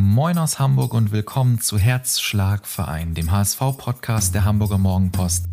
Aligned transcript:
Moin 0.00 0.38
aus 0.38 0.60
Hamburg 0.60 0.94
und 0.94 1.10
willkommen 1.10 1.60
zu 1.60 1.76
Herzschlagverein, 1.76 3.14
dem 3.14 3.32
HSV-Podcast 3.32 4.32
der 4.32 4.44
Hamburger 4.44 4.78
Morgenpost. 4.78 5.46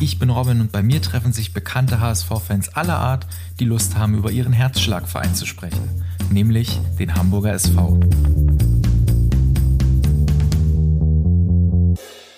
Ich 0.00 0.18
bin 0.18 0.30
Robin 0.30 0.62
und 0.62 0.72
bei 0.72 0.82
mir 0.82 1.02
treffen 1.02 1.34
sich 1.34 1.52
bekannte 1.52 2.00
HSV-Fans 2.00 2.70
aller 2.70 2.96
Art, 2.96 3.26
die 3.60 3.66
Lust 3.66 3.98
haben, 3.98 4.14
über 4.14 4.30
ihren 4.30 4.54
Herzschlagverein 4.54 5.34
zu 5.34 5.44
sprechen, 5.44 6.02
nämlich 6.30 6.80
den 6.98 7.14
Hamburger 7.14 7.52
SV. 7.52 8.00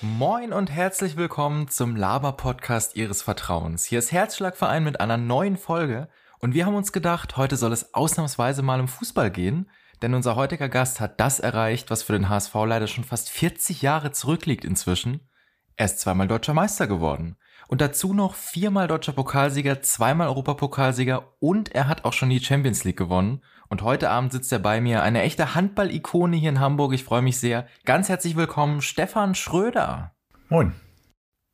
Moin 0.01 0.53
und 0.53 0.69
herzlich 0.69 1.17
willkommen 1.17 1.69
zum 1.69 1.95
Laber-Podcast 1.95 2.96
Ihres 2.96 3.23
Vertrauens. 3.23 3.85
Hier 3.85 4.01
ist 4.01 4.11
Herzschlagverein 4.11 4.82
mit 4.82 5.01
einer 5.01 5.17
neuen 5.17 5.57
Folge 5.57 6.09
und 6.41 6.55
wir 6.55 6.67
haben 6.67 6.75
uns 6.75 6.91
gedacht, 6.91 7.37
heute 7.37 7.57
soll 7.57 7.73
es 7.73 7.95
ausnahmsweise 7.95 8.62
mal 8.62 8.80
um 8.80 8.89
Fußball 8.89 9.30
gehen, 9.30 9.71
denn 10.03 10.14
unser 10.14 10.37
heutiger 10.37 10.69
Gast 10.69 11.01
hat 11.01 11.21
das 11.21 11.41
erreicht, 11.41 11.91
was 11.91 12.03
für 12.03 12.12
den 12.12 12.29
HSV 12.29 12.55
leider 12.66 12.87
schon 12.87 13.05
fast 13.05 13.30
40 13.30 13.83
Jahre 13.83 14.12
zurückliegt 14.12 14.65
inzwischen. 14.65 15.29
Er 15.77 15.87
ist 15.87 16.01
zweimal 16.01 16.29
deutscher 16.29 16.55
Meister 16.55 16.87
geworden. 16.87 17.37
Und 17.69 17.80
dazu 17.80 18.12
noch 18.12 18.34
viermal 18.34 18.89
deutscher 18.89 19.12
Pokalsieger, 19.12 19.80
zweimal 19.83 20.28
Europapokalsieger 20.28 21.34
und 21.39 21.75
er 21.75 21.87
hat 21.87 22.05
auch 22.05 22.12
schon 22.12 22.30
die 22.30 22.41
Champions 22.41 22.84
League 22.84 22.97
gewonnen. 22.97 23.42
Und 23.69 23.83
heute 23.83 24.11
Abend 24.11 24.33
sitzt 24.33 24.51
er 24.52 24.59
bei 24.59 24.80
mir, 24.80 25.02
eine 25.02 25.23
echte 25.23 25.55
Handball-Ikone 25.55 26.37
hier 26.37 26.48
in 26.48 26.61
Hamburg. 26.61 26.92
Ich 26.92 27.05
freue 27.05 27.23
mich 27.23 27.39
sehr. 27.39 27.69
Ganz 27.84 28.09
herzlich 28.09 28.34
willkommen, 28.34 28.83
Stefan 28.83 29.37
Schröder. 29.37 30.12
Moin. 30.48 30.75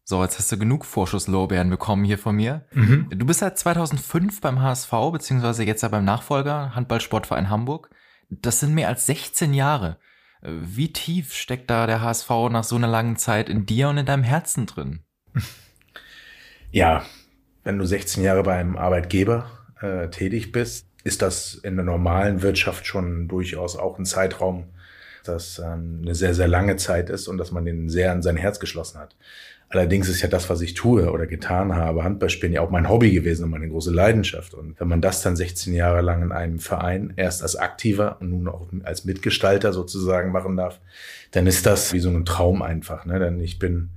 So, 0.05 0.23
jetzt 0.23 0.39
hast 0.39 0.51
du 0.51 0.57
genug 0.57 0.85
Vorschusslorbeeren 0.87 1.69
bekommen 1.69 2.05
hier 2.05 2.17
von 2.17 2.37
mir. 2.37 2.65
Mhm. 2.73 3.11
Du 3.11 3.27
bist 3.27 3.41
seit 3.41 3.59
2005 3.59 4.41
beim 4.41 4.63
HSV, 4.63 4.93
beziehungsweise 5.13 5.65
jetzt 5.65 5.83
ja 5.83 5.89
beim 5.89 6.05
Nachfolger 6.05 6.75
Handballsportverein 6.75 7.51
Hamburg. 7.51 7.91
Das 8.29 8.61
sind 8.61 8.75
mehr 8.75 8.89
als 8.89 9.07
16 9.07 9.55
Jahre. 9.55 9.99
Wie 10.43 10.93
tief 10.93 11.33
steckt 11.33 11.71
da 11.71 11.87
der 11.87 12.03
HSV 12.03 12.31
nach 12.51 12.65
so 12.65 12.77
einer 12.77 12.89
langen 12.89 13.17
Zeit 13.17 13.49
in 13.49 13.67
dir 13.67 13.89
und 13.89 13.99
in 13.99 14.07
deinem 14.07 14.25
Herzen 14.25 14.67
drin? 14.67 15.01
Ja, 16.73 17.07
wenn 17.63 17.79
du 17.79 17.87
16 17.87 18.23
Jahre 18.23 18.43
bei 18.43 18.57
einem 18.57 18.77
Arbeitgeber 18.77 19.51
äh, 19.81 20.09
tätig 20.09 20.53
bist, 20.53 20.89
ist 21.05 21.23
das 21.23 21.55
in 21.55 21.77
der 21.77 21.85
normalen 21.85 22.43
Wirtschaft 22.43 22.87
schon 22.87 23.29
durchaus 23.29 23.77
auch 23.77 23.99
ein 23.99 24.05
Zeitraum, 24.05 24.67
das 25.25 25.59
ähm, 25.59 26.01
eine 26.03 26.15
sehr, 26.15 26.35
sehr 26.35 26.49
lange 26.49 26.77
Zeit 26.77 27.09
ist 27.09 27.29
und 27.29 27.39
dass 27.39 27.51
man 27.51 27.65
den 27.65 27.89
sehr 27.89 28.13
an 28.13 28.21
sein 28.21 28.37
Herz 28.37 28.61
geschlossen 28.61 28.99
hat. 28.99 29.17
Allerdings 29.69 30.09
ist 30.09 30.23
ja 30.23 30.29
das, 30.29 30.49
was 30.49 30.61
ich 30.61 30.75
tue 30.75 31.11
oder 31.11 31.27
getan 31.27 31.75
habe, 31.75 32.05
Handballspielen 32.05 32.53
ja 32.53 32.61
auch 32.61 32.71
mein 32.71 32.89
Hobby 32.89 33.11
gewesen 33.11 33.45
und 33.45 33.51
meine 33.51 33.69
große 33.69 33.91
Leidenschaft. 33.91 34.55
Und 34.55 34.79
wenn 34.79 34.87
man 34.87 35.01
das 35.01 35.23
dann 35.23 35.35
16 35.35 35.75
Jahre 35.75 36.03
lang 36.03 36.23
in 36.23 36.31
einem 36.31 36.61
Verein 36.61 37.13
erst 37.17 37.43
als 37.43 37.57
Aktiver 37.57 38.19
und 38.21 38.31
nun 38.31 38.49
auch 38.49 38.69
als 38.85 39.05
Mitgestalter 39.05 39.73
sozusagen 39.73 40.31
machen 40.31 40.57
darf, 40.57 40.81
dann 41.33 41.49
ist 41.49 41.67
das 41.67 41.93
wie 41.93 41.99
so 41.99 42.11
ein 42.11 42.25
Traum 42.25 42.63
einfach. 42.63 43.07
Ne? 43.07 43.19
Denn 43.19 43.41
ich 43.41 43.59
bin 43.59 43.91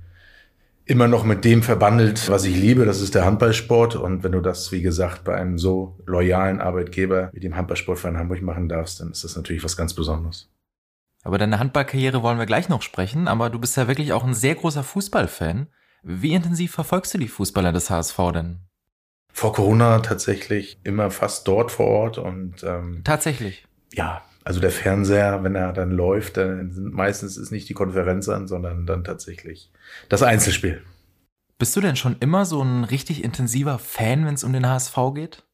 immer 0.86 1.06
noch 1.06 1.22
mit 1.22 1.44
dem 1.44 1.62
verbandelt, 1.62 2.28
was 2.28 2.44
ich 2.44 2.56
liebe, 2.56 2.84
das 2.84 3.00
ist 3.00 3.14
der 3.14 3.24
Handballsport. 3.24 3.94
Und 3.94 4.24
wenn 4.24 4.32
du 4.32 4.40
das, 4.40 4.72
wie 4.72 4.82
gesagt, 4.82 5.22
bei 5.22 5.36
einem 5.36 5.56
so 5.56 5.96
loyalen 6.04 6.60
Arbeitgeber 6.60 7.30
wie 7.32 7.38
dem 7.38 7.56
Handballsportverein 7.56 8.18
Hamburg 8.18 8.42
machen 8.42 8.68
darfst, 8.68 8.98
dann 8.98 9.12
ist 9.12 9.22
das 9.22 9.36
natürlich 9.36 9.62
was 9.62 9.76
ganz 9.76 9.94
Besonderes. 9.94 10.50
Aber 11.22 11.38
deine 11.38 11.58
Handballkarriere 11.58 12.22
wollen 12.22 12.38
wir 12.38 12.46
gleich 12.46 12.68
noch 12.68 12.82
sprechen, 12.82 13.28
aber 13.28 13.50
du 13.50 13.58
bist 13.58 13.76
ja 13.76 13.88
wirklich 13.88 14.12
auch 14.12 14.24
ein 14.24 14.34
sehr 14.34 14.54
großer 14.54 14.82
Fußballfan. 14.82 15.68
Wie 16.02 16.32
intensiv 16.32 16.72
verfolgst 16.72 17.12
du 17.12 17.18
die 17.18 17.28
Fußballer 17.28 17.72
des 17.72 17.90
HSV 17.90 18.16
denn? 18.32 18.60
Vor 19.32 19.52
Corona 19.52 20.00
tatsächlich 20.00 20.80
immer 20.82 21.10
fast 21.10 21.46
dort 21.46 21.70
vor 21.70 21.86
Ort 21.86 22.18
und 22.18 22.64
ähm, 22.64 23.02
tatsächlich. 23.04 23.66
Ja, 23.92 24.22
also 24.44 24.60
der 24.60 24.70
Fernseher, 24.70 25.44
wenn 25.44 25.54
er 25.54 25.72
dann 25.72 25.90
läuft, 25.90 26.38
dann 26.38 26.72
sind 26.72 26.94
meistens 26.94 27.36
ist 27.36 27.50
nicht 27.50 27.68
die 27.68 27.74
Konferenz 27.74 28.28
an, 28.28 28.48
sondern 28.48 28.86
dann 28.86 29.04
tatsächlich 29.04 29.70
das 30.08 30.22
Einzelspiel. 30.22 30.82
Bist 31.58 31.76
du 31.76 31.82
denn 31.82 31.96
schon 31.96 32.16
immer 32.20 32.46
so 32.46 32.62
ein 32.62 32.84
richtig 32.84 33.22
intensiver 33.22 33.78
Fan, 33.78 34.24
wenn 34.24 34.34
es 34.34 34.44
um 34.44 34.52
den 34.52 34.66
HSV 34.66 34.96
geht? 35.14 35.44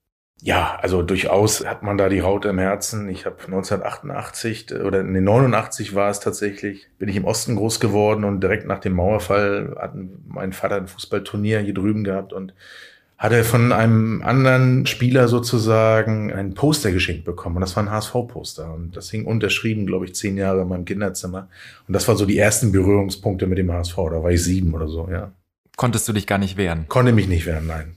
Ja, 0.42 0.78
also 0.82 1.02
durchaus 1.02 1.64
hat 1.66 1.82
man 1.82 1.96
da 1.96 2.08
die 2.08 2.22
Haut 2.22 2.44
im 2.44 2.58
Herzen. 2.58 3.08
Ich 3.08 3.24
habe 3.24 3.36
1988 3.46 4.72
oder 4.74 5.00
in 5.00 5.14
den 5.14 5.24
89 5.24 5.94
war 5.94 6.10
es 6.10 6.20
tatsächlich, 6.20 6.88
bin 6.98 7.08
ich 7.08 7.16
im 7.16 7.24
Osten 7.24 7.56
groß 7.56 7.80
geworden 7.80 8.24
und 8.24 8.42
direkt 8.42 8.66
nach 8.66 8.78
dem 8.78 8.92
Mauerfall 8.92 9.76
hat 9.80 9.94
mein 10.28 10.52
Vater 10.52 10.76
ein 10.76 10.88
Fußballturnier 10.88 11.60
hier 11.60 11.72
drüben 11.74 12.04
gehabt 12.04 12.34
und 12.34 12.52
hatte 13.16 13.44
von 13.44 13.72
einem 13.72 14.20
anderen 14.22 14.84
Spieler 14.84 15.26
sozusagen 15.26 16.30
ein 16.30 16.52
Poster 16.52 16.92
geschenkt 16.92 17.24
bekommen 17.24 17.56
und 17.56 17.62
das 17.62 17.74
war 17.74 17.82
ein 17.82 17.90
HSV-Poster 17.90 18.74
und 18.74 18.94
das 18.94 19.10
hing 19.10 19.24
unterschrieben, 19.24 19.86
glaube 19.86 20.04
ich, 20.04 20.14
zehn 20.14 20.36
Jahre 20.36 20.62
in 20.62 20.68
meinem 20.68 20.84
Kinderzimmer 20.84 21.48
und 21.88 21.94
das 21.94 22.06
war 22.08 22.16
so 22.16 22.26
die 22.26 22.36
ersten 22.36 22.72
Berührungspunkte 22.72 23.46
mit 23.46 23.56
dem 23.56 23.72
HSV. 23.72 23.96
Da 23.96 24.22
war 24.22 24.30
ich 24.30 24.44
sieben 24.44 24.74
oder 24.74 24.86
so, 24.86 25.08
ja. 25.10 25.32
Konntest 25.76 26.06
du 26.08 26.12
dich 26.12 26.26
gar 26.26 26.38
nicht 26.38 26.58
wehren? 26.58 26.84
Konnte 26.88 27.12
mich 27.12 27.26
nicht 27.26 27.46
wehren, 27.46 27.66
nein. 27.66 27.96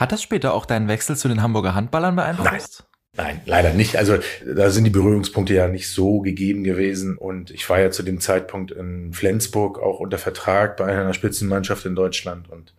Hat 0.00 0.12
das 0.12 0.22
später 0.22 0.54
auch 0.54 0.64
deinen 0.64 0.88
Wechsel 0.88 1.14
zu 1.14 1.28
den 1.28 1.42
Hamburger 1.42 1.74
Handballern 1.74 2.16
beeinflusst? 2.16 2.84
Nein. 2.84 2.86
Nein, 3.16 3.40
leider 3.44 3.74
nicht. 3.74 3.96
Also 3.96 4.16
da 4.46 4.70
sind 4.70 4.84
die 4.84 4.90
Berührungspunkte 4.90 5.52
ja 5.52 5.68
nicht 5.68 5.90
so 5.90 6.20
gegeben 6.20 6.64
gewesen. 6.64 7.18
Und 7.18 7.50
ich 7.50 7.68
war 7.68 7.80
ja 7.80 7.90
zu 7.90 8.02
dem 8.02 8.18
Zeitpunkt 8.18 8.70
in 8.70 9.12
Flensburg 9.12 9.78
auch 9.78 10.00
unter 10.00 10.16
Vertrag 10.16 10.78
bei 10.78 10.86
einer 10.86 11.12
Spitzenmannschaft 11.12 11.84
in 11.84 11.94
Deutschland. 11.94 12.48
Und 12.48 12.74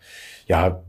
ja, 0.47 0.83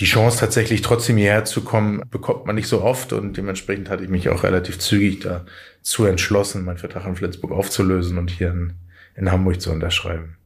die 0.00 0.06
Chance 0.06 0.38
tatsächlich 0.38 0.80
trotzdem 0.80 1.18
hierher 1.18 1.44
zu 1.44 1.62
kommen, 1.62 2.02
bekommt 2.08 2.46
man 2.46 2.54
nicht 2.54 2.68
so 2.68 2.80
oft. 2.80 3.12
Und 3.12 3.36
dementsprechend 3.36 3.90
hatte 3.90 4.04
ich 4.04 4.08
mich 4.08 4.30
auch 4.30 4.42
relativ 4.42 4.78
zügig 4.78 5.20
dazu 5.20 6.06
entschlossen, 6.06 6.64
meinen 6.64 6.78
Vertrag 6.78 7.04
in 7.04 7.16
Flensburg 7.16 7.52
aufzulösen 7.52 8.16
und 8.16 8.30
hier 8.30 8.52
in, 8.52 8.72
in 9.16 9.30
Hamburg 9.30 9.60
zu 9.60 9.70
unterschreiben. 9.70 10.38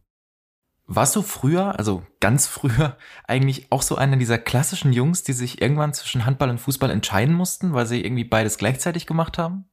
Warst 0.91 1.15
du 1.17 1.23
früher, 1.23 1.79
also 1.79 2.03
ganz 2.19 2.47
früher, 2.47 2.97
eigentlich 3.29 3.71
auch 3.71 3.83
so 3.83 3.97
einer 3.97 4.17
dieser 4.17 4.39
klassischen 4.39 4.95
Jungs, 4.95 5.23
die 5.23 5.35
sich 5.35 5.61
irgendwann 5.61 5.93
zwischen 5.93 6.25
Handball 6.25 6.49
und 6.49 6.59
Fußball 6.59 6.91
entscheiden 6.91 7.35
mussten, 7.35 7.75
weil 7.75 7.87
sie 7.87 8.03
irgendwie 8.03 8.25
beides 8.25 8.57
gleichzeitig 8.57 9.07
gemacht 9.07 9.37
haben? 9.37 9.67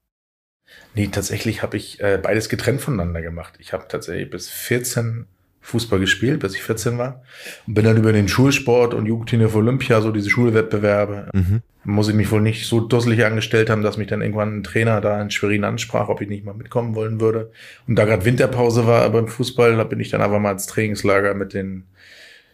Nee, 0.94 1.08
tatsächlich 1.08 1.64
habe 1.64 1.78
ich 1.78 2.02
äh, 2.02 2.20
beides 2.22 2.50
getrennt 2.50 2.82
voneinander 2.82 3.22
gemacht. 3.22 3.54
Ich 3.60 3.72
habe 3.72 3.88
tatsächlich 3.88 4.30
bis 4.30 4.50
14 4.50 5.28
Fußball 5.66 6.00
gespielt, 6.00 6.42
bis 6.42 6.54
ich 6.54 6.62
14 6.62 6.98
war. 7.00 7.24
Und 7.66 7.74
bin 7.74 7.86
dann 7.86 7.98
über 7.98 8.14
den 8.14 8.28
Schulsport 8.28 8.94
und 8.94 9.08
Jugendlinie 9.08 9.50
für 9.50 9.58
Olympia, 9.58 10.00
so 10.00 10.12
diese 10.12 10.30
Schulwettbewerbe, 10.30 11.30
mhm. 11.34 11.64
muss 11.84 12.08
ich 12.08 12.14
mich 12.14 12.32
wohl 12.32 12.42
nicht 12.42 12.68
so 12.68 12.80
dusselig 12.80 13.26
angestellt 13.26 13.72
haben, 13.72 13.82
dass 13.82 13.98
mich 13.98 14.08
dann 14.08 14.22
irgendwann 14.22 14.60
ein 14.60 14.64
Trainer 14.64 15.02
da 15.02 15.20
in 15.20 15.32
Schwerin 15.32 15.64
ansprach, 15.64 16.08
ob 16.08 16.22
ich 16.22 16.30
nicht 16.30 16.46
mal 16.46 16.54
mitkommen 16.54 16.94
wollen 16.94 17.20
würde. 17.20 17.52
Und 17.88 17.96
da 17.96 18.06
gerade 18.06 18.26
Winterpause 18.26 18.86
war 18.86 19.10
beim 19.10 19.28
Fußball, 19.28 19.76
da 19.76 19.84
bin 19.84 20.00
ich 20.00 20.10
dann 20.10 20.22
einfach 20.22 20.40
mal 20.40 20.52
ins 20.52 20.68
Trainingslager 20.68 21.34
mit 21.34 21.56
den 21.56 21.86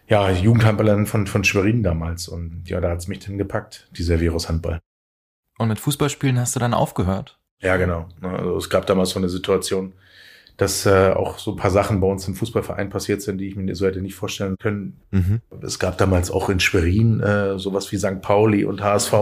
ja, 0.07 0.31
Jugendhandballern 0.31 1.05
von, 1.05 1.27
von 1.27 1.43
Schwerin 1.43 1.83
damals. 1.83 2.29
Und 2.29 2.63
ja, 2.65 2.79
da 2.79 2.91
hat's 2.91 3.09
mich 3.09 3.19
dann 3.19 3.37
gepackt, 3.37 3.89
dieser 3.91 4.21
Virus-Handball. 4.21 4.79
Und 5.57 5.67
mit 5.67 5.79
Fußballspielen 5.79 6.39
hast 6.39 6.55
du 6.55 6.59
dann 6.61 6.73
aufgehört? 6.73 7.37
Ja, 7.59 7.75
genau. 7.75 8.07
Also 8.21 8.57
es 8.57 8.69
gab 8.69 8.85
damals 8.87 9.11
so 9.11 9.19
eine 9.19 9.29
Situation, 9.29 9.93
dass 10.61 10.85
äh, 10.85 11.11
auch 11.15 11.39
so 11.39 11.51
ein 11.51 11.57
paar 11.57 11.71
Sachen 11.71 12.01
bei 12.01 12.07
uns 12.07 12.27
im 12.27 12.35
Fußballverein 12.35 12.91
passiert 12.91 13.23
sind, 13.23 13.39
die 13.39 13.47
ich 13.47 13.55
mir 13.55 13.73
so 13.73 13.87
hätte 13.87 13.99
nicht 13.99 14.13
vorstellen 14.13 14.57
können. 14.61 14.95
Mhm. 15.09 15.41
Es 15.63 15.79
gab 15.79 15.97
damals 15.97 16.29
auch 16.29 16.49
in 16.49 16.59
Schwerin 16.59 17.19
äh, 17.19 17.57
sowas 17.57 17.91
wie 17.91 17.97
St. 17.97 18.21
Pauli 18.21 18.63
und 18.63 18.83
HSV. 18.83 19.13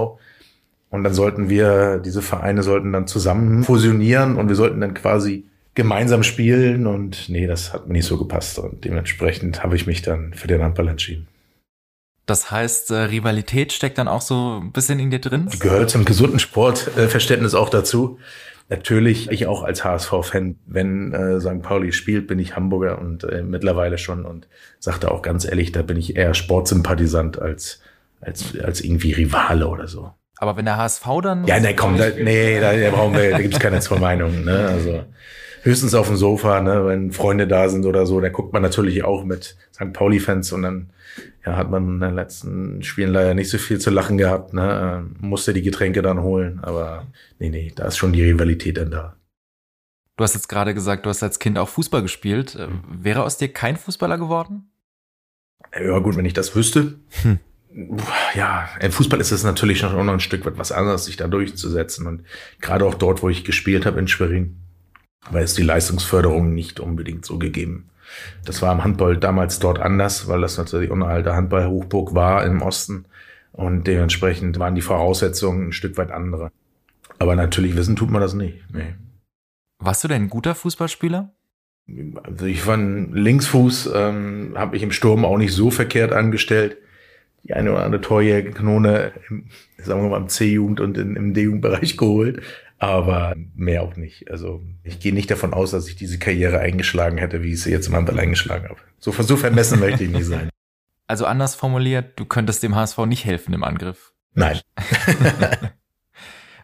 Und 0.90 1.04
dann 1.06 1.14
sollten 1.14 1.50
wir, 1.50 2.00
diese 2.00 2.22
Vereine 2.22 2.62
sollten 2.62 2.92
dann 2.92 3.08
zusammen 3.08 3.64
fusionieren 3.64 4.36
und 4.36 4.50
wir 4.50 4.58
sollten 4.58 4.82
dann 4.82 4.94
quasi 4.94 5.46
gemeinsam 5.76 6.24
spielen. 6.24 6.86
Und 6.86 7.30
nee, 7.30 7.48
das 7.48 7.72
hat 7.72 7.88
mir 7.88 7.94
nicht 7.94 8.08
so 8.08 8.18
gepasst. 8.18 8.60
Und 8.60 8.84
dementsprechend 8.84 9.64
habe 9.64 9.78
ich 9.78 9.88
mich 9.88 10.02
dann 10.02 10.34
für 10.34 10.50
den 10.50 10.62
Handball 10.62 10.90
entschieden. 10.90 11.30
Das 12.26 12.52
heißt, 12.52 12.92
äh, 12.92 12.96
Rivalität 12.96 13.72
steckt 13.72 13.98
dann 13.98 14.10
auch 14.10 14.22
so 14.22 14.60
ein 14.62 14.74
bisschen 14.74 15.00
in 15.00 15.10
dir 15.10 15.20
drin? 15.20 15.48
Gehört 15.58 15.90
zum 15.90 16.04
gesunden 16.04 16.40
Sportverständnis 16.40 17.56
auch 17.56 17.70
dazu. 17.70 18.20
Natürlich, 18.70 19.32
ich 19.32 19.48
auch 19.48 19.64
als 19.64 19.84
HSV-Fan, 19.84 20.60
wenn 20.68 21.12
äh, 21.12 21.40
St. 21.40 21.64
Pauli 21.64 21.92
spielt, 21.92 22.28
bin 22.28 22.38
ich 22.38 22.56
Hamburger 22.56 23.00
und 23.00 23.24
äh, 23.24 23.42
mittlerweile 23.42 23.98
schon 23.98 24.26
und 24.26 24.48
sagte 24.78 25.10
auch 25.10 25.24
ganz 25.24 25.44
ehrlich, 25.44 25.72
da 25.72 25.82
bin 25.82 25.98
ich 25.98 26.16
eher 26.16 26.36
Sportsympathisant 26.36 27.42
als, 27.42 27.82
als, 28.22 28.56
als 28.64 28.82
irgendwie 28.82 29.14
Rivale 29.14 29.68
oder 29.68 29.88
so. 29.88 30.12
Aber 30.38 30.56
wenn 30.56 30.66
der 30.66 30.78
HSV 30.78 31.04
dann. 31.24 31.48
Ja, 31.48 31.60
nee, 31.60 31.74
komm, 31.74 31.98
da, 31.98 32.10
nee, 32.10 32.60
da, 32.60 32.74
da 32.78 32.92
brauchen 32.92 33.16
wir, 33.16 33.32
da 33.32 33.40
gibt's 33.40 33.60
keine 33.60 33.80
zwei 33.80 33.98
Meinungen, 33.98 34.46
ne? 34.46 34.68
Also 34.70 35.04
höchstens 35.62 35.94
auf 35.94 36.08
dem 36.08 36.18
Sofa, 36.18 36.62
ne, 36.62 36.86
wenn 36.86 37.12
Freunde 37.12 37.48
da 37.48 37.70
sind 37.70 37.86
oder 37.86 38.06
so, 38.06 38.22
da 38.22 38.30
guckt 38.30 38.54
man 38.54 38.62
natürlich 38.62 39.04
auch 39.04 39.24
mit 39.24 39.58
St. 39.74 39.94
Pauli-Fans 39.94 40.52
und 40.54 40.62
dann 40.64 40.90
ja, 41.46 41.56
hat 41.56 41.70
man 41.70 41.96
in 41.96 42.00
den 42.00 42.16
letzten 42.16 42.84
Spielen 42.84 43.12
leider 43.12 43.34
nicht 43.34 43.50
so 43.50 43.58
viel 43.58 43.80
zu 43.80 43.90
lachen 43.90 44.18
gehabt, 44.18 44.54
ne? 44.54 45.06
Musste 45.20 45.54
die 45.54 45.62
Getränke 45.62 46.02
dann 46.02 46.22
holen, 46.22 46.60
aber 46.62 47.08
nee, 47.40 47.50
nee, 47.50 47.72
da 47.76 47.86
ist 47.86 47.98
schon 47.98 48.14
die 48.14 48.24
Rivalität 48.24 48.78
dann 48.78 48.92
da. 48.92 49.16
Du 50.18 50.24
hast 50.24 50.34
jetzt 50.34 50.50
gerade 50.50 50.74
gesagt, 50.74 51.06
du 51.06 51.10
hast 51.10 51.24
als 51.24 51.40
Kind 51.40 51.58
auch 51.58 51.70
Fußball 51.70 52.02
gespielt. 52.02 52.58
Mhm. 52.60 52.82
Wäre 53.04 53.24
aus 53.24 53.38
dir 53.38 53.48
kein 53.48 53.78
Fußballer 53.78 54.18
geworden? 54.18 54.70
Ja, 55.74 56.00
gut, 56.00 56.18
wenn 56.18 56.26
ich 56.26 56.34
das 56.34 56.56
wüsste. 56.56 57.00
Hm. 57.22 57.40
Ja, 58.36 58.68
im 58.82 58.92
Fußball 58.92 59.22
ist 59.22 59.32
es 59.32 59.44
natürlich 59.44 59.84
noch 59.84 59.96
ein 59.96 60.20
Stück 60.20 60.46
weit 60.46 60.58
was 60.58 60.72
anderes, 60.72 61.06
sich 61.06 61.18
da 61.18 61.28
durchzusetzen. 61.28 62.08
Und 62.08 62.24
gerade 62.60 62.86
auch 62.86 62.96
dort, 62.96 63.22
wo 63.22 63.30
ich 63.30 63.46
gespielt 63.46 63.86
habe 63.86 64.00
in 64.00 64.08
Schwerin, 64.08 64.58
weil 65.30 65.44
es 65.44 65.54
die 65.54 65.64
Leistungsförderung 65.64 66.54
nicht 66.54 66.80
unbedingt 66.80 67.26
so 67.26 67.38
gegeben. 67.38 67.90
Das 68.46 68.62
war 68.62 68.74
im 68.74 68.84
Handball 68.84 69.18
damals 69.18 69.60
dort 69.60 69.80
anders, 69.80 70.28
weil 70.28 70.42
das 70.42 70.58
natürlich 70.58 70.92
eine 70.92 71.06
alte 71.06 71.36
Handball-Hochburg 71.36 72.16
war 72.16 72.44
im 72.46 72.62
Osten 72.62 73.06
und 73.52 73.86
dementsprechend 73.86 74.58
waren 74.60 74.76
die 74.76 74.82
Voraussetzungen 74.82 75.70
ein 75.70 75.74
Stück 75.74 75.98
weit 75.98 76.12
andere. 76.12 76.52
Aber 77.20 77.36
natürlich 77.36 77.76
wissen 77.76 77.96
tut 77.96 78.10
man 78.10 78.22
das 78.22 78.34
nicht. 78.34 78.64
Nee. 78.74 78.96
Warst 79.80 80.04
du 80.04 80.08
denn 80.08 80.24
ein 80.24 80.30
guter 80.30 80.56
Fußballspieler? 80.56 81.32
Also 82.24 82.46
ich 82.46 82.62
fand 82.62 83.14
Linksfuß, 83.16 83.92
ähm, 83.96 84.54
habe 84.56 84.78
ich 84.78 84.84
im 84.84 84.92
Sturm 84.92 85.26
auch 85.26 85.38
nicht 85.38 85.54
so 85.54 85.72
verkehrt 85.72 86.14
angestellt. 86.14 86.78
Die 87.44 87.54
eine 87.54 87.72
oder 87.72 87.84
andere 87.84 88.02
Torjägerkanone, 88.02 89.14
im, 89.30 89.46
sagen 89.78 90.04
wir 90.04 90.10
mal, 90.10 90.22
im 90.22 90.30
C-Jugend 90.30 90.82
und 90.82 90.98
in, 90.98 91.16
im 91.16 91.34
D-Jugendbereich 91.34 91.98
geholt 91.98 92.42
aber 92.80 93.36
mehr 93.56 93.84
auch 93.84 93.98
nicht. 93.98 94.32
Also 94.32 94.64
ich 94.84 95.00
gehe 95.00 95.14
nicht 95.14 95.30
davon 95.30 95.54
aus, 95.54 95.72
dass 95.72 95.88
ich 95.88 95.98
diese 95.98 96.18
Karriere 96.18 96.60
eingeschlagen 96.60 97.18
hätte, 97.18 97.44
wie 97.44 97.54
ich 97.54 97.62
sie 97.62 97.72
jetzt 97.72 97.88
im 97.88 97.96
Handball 97.96 98.20
eingeschlagen 98.20 98.70
habe. 98.70 98.80
So, 99.00 99.12
so 99.12 99.36
vermessen 99.36 99.80
möchte 99.80 100.06
ich 100.06 100.10
nicht 100.10 100.26
sein. 100.26 100.50
Also 101.06 101.26
anders 101.26 101.56
formuliert, 101.56 102.18
du 102.20 102.26
könntest 102.26 102.64
dem 102.64 102.76
HSV 102.76 103.00
nicht 103.00 103.26
helfen 103.26 103.54
im 103.54 103.64
Angriff. 103.64 104.14
Nein. 104.34 104.62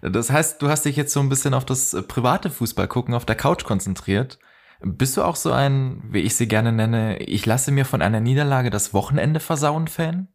das 0.01 0.31
heißt, 0.31 0.61
du 0.61 0.69
hast 0.69 0.85
dich 0.85 0.95
jetzt 0.95 1.11
so 1.11 1.19
ein 1.19 1.29
bisschen 1.29 1.53
auf 1.53 1.65
das 1.65 1.95
private 2.07 2.49
Fußballgucken 2.49 3.13
auf 3.13 3.25
der 3.25 3.35
Couch 3.35 3.65
konzentriert. 3.65 4.39
Bist 4.81 5.17
du 5.17 5.23
auch 5.23 5.35
so 5.35 5.51
ein, 5.51 6.03
wie 6.11 6.19
ich 6.19 6.35
sie 6.35 6.47
gerne 6.47 6.71
nenne, 6.71 7.17
ich 7.19 7.45
lasse 7.45 7.71
mir 7.71 7.85
von 7.85 8.01
einer 8.01 8.19
Niederlage 8.19 8.69
das 8.69 8.93
Wochenende 8.93 9.39
versauen 9.39 9.87
Fan? 9.87 10.27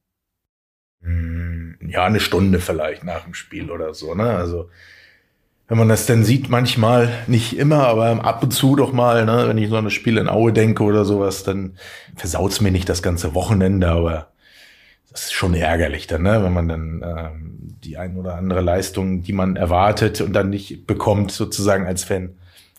Hm, 1.02 1.78
ja, 1.80 2.04
eine 2.04 2.20
Stunde 2.20 2.60
vielleicht 2.60 3.04
nach 3.04 3.24
dem 3.24 3.34
Spiel 3.34 3.70
oder 3.70 3.94
so, 3.94 4.14
ne? 4.14 4.36
Also 4.36 4.68
wenn 5.70 5.78
man 5.78 5.88
das 5.88 6.04
denn 6.04 6.24
sieht, 6.24 6.48
manchmal, 6.48 7.10
nicht 7.28 7.56
immer, 7.56 7.86
aber 7.86 8.24
ab 8.24 8.42
und 8.42 8.50
zu 8.50 8.74
doch 8.74 8.92
mal, 8.92 9.24
ne, 9.24 9.44
wenn 9.46 9.56
ich 9.56 9.70
so 9.70 9.76
an 9.76 9.84
das 9.84 9.92
Spiel 9.92 10.18
in 10.18 10.28
Aue 10.28 10.52
denke 10.52 10.82
oder 10.82 11.04
sowas, 11.04 11.44
dann 11.44 11.76
versaut's 12.16 12.60
mir 12.60 12.72
nicht 12.72 12.88
das 12.88 13.04
ganze 13.04 13.36
Wochenende, 13.36 13.88
aber 13.88 14.32
das 15.12 15.26
ist 15.26 15.32
schon 15.32 15.54
ärgerlich 15.54 16.08
dann, 16.08 16.22
ne, 16.22 16.42
wenn 16.42 16.52
man 16.52 16.66
dann 16.66 17.04
ähm, 17.06 17.58
die 17.84 17.98
ein 17.98 18.16
oder 18.16 18.34
andere 18.34 18.62
Leistung, 18.62 19.22
die 19.22 19.32
man 19.32 19.54
erwartet 19.54 20.20
und 20.20 20.32
dann 20.32 20.50
nicht 20.50 20.88
bekommt, 20.88 21.30
sozusagen 21.30 21.86
als 21.86 22.02
Fan, 22.02 22.30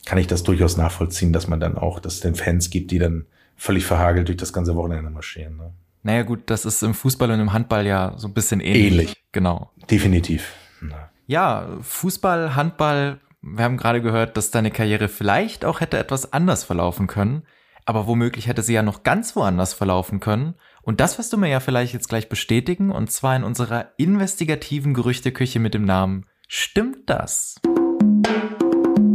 kann 0.05 0.17
ich 0.17 0.27
das 0.27 0.43
durchaus 0.43 0.75
nachvollziehen, 0.75 1.31
dass 1.31 1.47
man 1.47 1.61
dann 1.61 1.77
auch, 1.77 2.01
dass 2.01 2.15
es 2.15 2.19
den 2.19 2.35
Fans 2.35 2.71
gibt, 2.71 2.91
die 2.91 2.99
dann 2.99 3.25
völlig 3.55 3.85
verhagelt 3.85 4.27
durch 4.27 4.37
das 4.37 4.51
ganze 4.51 4.75
Wochenende 4.75 5.09
marschieren. 5.11 5.55
Ne? 5.55 5.71
Naja 6.03 6.23
gut, 6.23 6.41
das 6.47 6.65
ist 6.65 6.83
im 6.83 6.93
Fußball 6.93 7.31
und 7.31 7.39
im 7.39 7.53
Handball 7.53 7.87
ja 7.87 8.15
so 8.17 8.27
ein 8.27 8.33
bisschen 8.33 8.59
ähnlich. 8.59 8.91
Ähnlich. 8.91 9.23
Genau. 9.31 9.71
Definitiv. 9.89 10.55
Na 10.81 11.10
ja, 11.31 11.77
Fußball, 11.81 12.55
Handball, 12.55 13.21
wir 13.41 13.63
haben 13.63 13.77
gerade 13.77 14.01
gehört, 14.01 14.35
dass 14.35 14.51
deine 14.51 14.69
Karriere 14.69 15.07
vielleicht 15.07 15.63
auch 15.63 15.79
hätte 15.79 15.97
etwas 15.97 16.33
anders 16.33 16.65
verlaufen 16.65 17.07
können, 17.07 17.43
aber 17.85 18.05
womöglich 18.05 18.47
hätte 18.47 18.61
sie 18.63 18.73
ja 18.73 18.83
noch 18.83 19.03
ganz 19.03 19.33
woanders 19.37 19.73
verlaufen 19.73 20.19
können. 20.19 20.55
Und 20.81 20.99
das 20.99 21.17
wirst 21.17 21.31
du 21.31 21.37
mir 21.37 21.47
ja 21.47 21.61
vielleicht 21.61 21.93
jetzt 21.93 22.09
gleich 22.09 22.27
bestätigen, 22.27 22.91
und 22.91 23.13
zwar 23.13 23.37
in 23.37 23.45
unserer 23.45 23.93
investigativen 23.95 24.93
Gerüchteküche 24.93 25.59
mit 25.59 25.73
dem 25.73 25.85
Namen 25.85 26.25
Stimmt 26.49 27.09
das? 27.09 27.55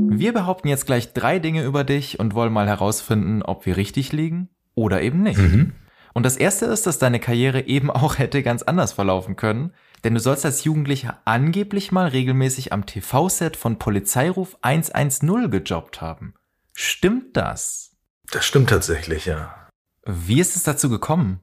Wir 0.09 0.33
behaupten 0.33 0.69
jetzt 0.69 0.87
gleich 0.87 1.13
drei 1.13 1.39
Dinge 1.39 1.65
über 1.65 1.85
dich 1.85 2.19
und 2.19 2.35
wollen 2.35 2.53
mal 2.53 2.67
herausfinden, 2.67 3.43
ob 3.43 3.67
wir 3.67 3.77
richtig 3.77 4.13
liegen 4.13 4.49
oder 4.75 5.03
eben 5.03 5.23
nicht. 5.23 5.37
Mhm. 5.37 5.75
Und 6.15 6.25
das 6.25 6.39
erste 6.39 6.65
ist, 6.65 6.87
dass 6.87 6.99
deine 6.99 7.21
Karriere 7.21 7.67
eben 7.67 7.91
auch 7.91 8.17
hätte 8.17 8.43
ganz 8.43 8.63
anders 8.63 8.95
verlaufen 8.95 9.37
können, 9.37 9.75
denn 10.05 10.15
du 10.15 10.21
sollst 10.21 10.45
als 10.45 10.65
Jugendlicher 10.65 11.21
angeblich 11.25 11.93
mal 11.93 12.09
regelmäßig 12.09 12.73
am 12.73 12.87
TV-Set 12.87 13.57
von 13.57 13.79
Polizeiruf 13.79 14.57
110 14.63 15.51
gejobbt 15.51 16.01
haben. 16.01 16.35
Stimmt 16.73 17.37
das? 17.37 17.97
Das 18.31 18.45
stimmt 18.45 18.71
tatsächlich, 18.71 19.27
ja. 19.27 19.69
Wie 20.05 20.41
ist 20.41 20.57
es 20.57 20.63
dazu 20.63 20.89
gekommen? 20.89 21.41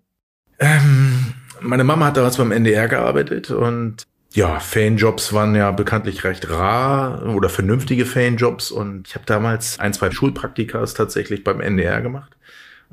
Ähm, 0.60 1.34
meine 1.60 1.84
Mama 1.84 2.08
hat 2.08 2.18
damals 2.18 2.38
beim 2.38 2.52
NDR 2.52 2.88
gearbeitet 2.88 3.52
und 3.52 4.06
ja, 4.34 4.60
Fanjobs 4.60 5.34
waren 5.34 5.54
ja 5.56 5.72
bekanntlich 5.72 6.24
recht 6.24 6.50
rar 6.50 7.24
oder 7.36 7.50
vernünftige 7.50 8.06
Fanjobs 8.06 8.72
und 8.72 9.08
ich 9.08 9.16
habe 9.16 9.26
damals 9.26 9.80
ein, 9.80 9.94
zwei 9.94 10.10
Schulpraktikas 10.10 10.96
tatsächlich 10.96 11.44
beim 11.44 11.62
NDR 11.62 12.02
gemacht. 12.02 12.36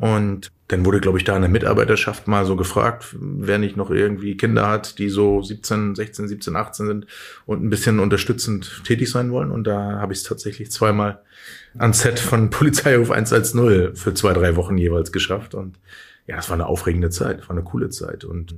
Und 0.01 0.51
dann 0.69 0.87
wurde, 0.87 1.01
glaube 1.01 1.19
ich, 1.19 1.25
da 1.25 1.37
eine 1.37 1.49
Mitarbeiterschaft 1.49 2.27
mal 2.27 2.47
so 2.47 2.57
gefragt, 2.57 3.15
wer 3.21 3.59
nicht 3.59 3.77
noch 3.77 3.91
irgendwie 3.91 4.37
Kinder 4.37 4.67
hat, 4.67 4.99
die 4.99 5.11
so 5.11 5.43
17, 5.43 5.95
16, 5.95 6.29
17, 6.29 6.57
18 6.57 6.87
sind 6.87 7.07
und 7.45 7.63
ein 7.63 7.71
bisschen 7.71 8.01
unterstützend 8.01 8.83
tätig 8.85 9.11
sein 9.11 9.31
wollen. 9.31 9.51
Und 9.51 9.65
da 9.65 9.99
habe 10.01 10.15
ich 10.15 10.21
es 10.21 10.25
tatsächlich 10.25 10.71
zweimal 10.71 11.21
ans 11.77 12.01
Set 12.01 12.19
von 12.19 12.49
Polizeiruf 12.51 13.11
110 13.11 13.95
für 13.95 14.15
zwei, 14.15 14.33
drei 14.33 14.57
Wochen 14.57 14.79
jeweils 14.79 15.13
geschafft. 15.13 15.55
Und 15.55 15.79
ja, 16.27 16.39
es 16.39 16.49
war 16.49 16.55
eine 16.55 16.67
aufregende 16.67 17.11
Zeit, 17.11 17.43
war 17.49 17.57
eine 17.57 17.65
coole 17.65 17.91
Zeit. 17.91 18.25
Und 18.25 18.55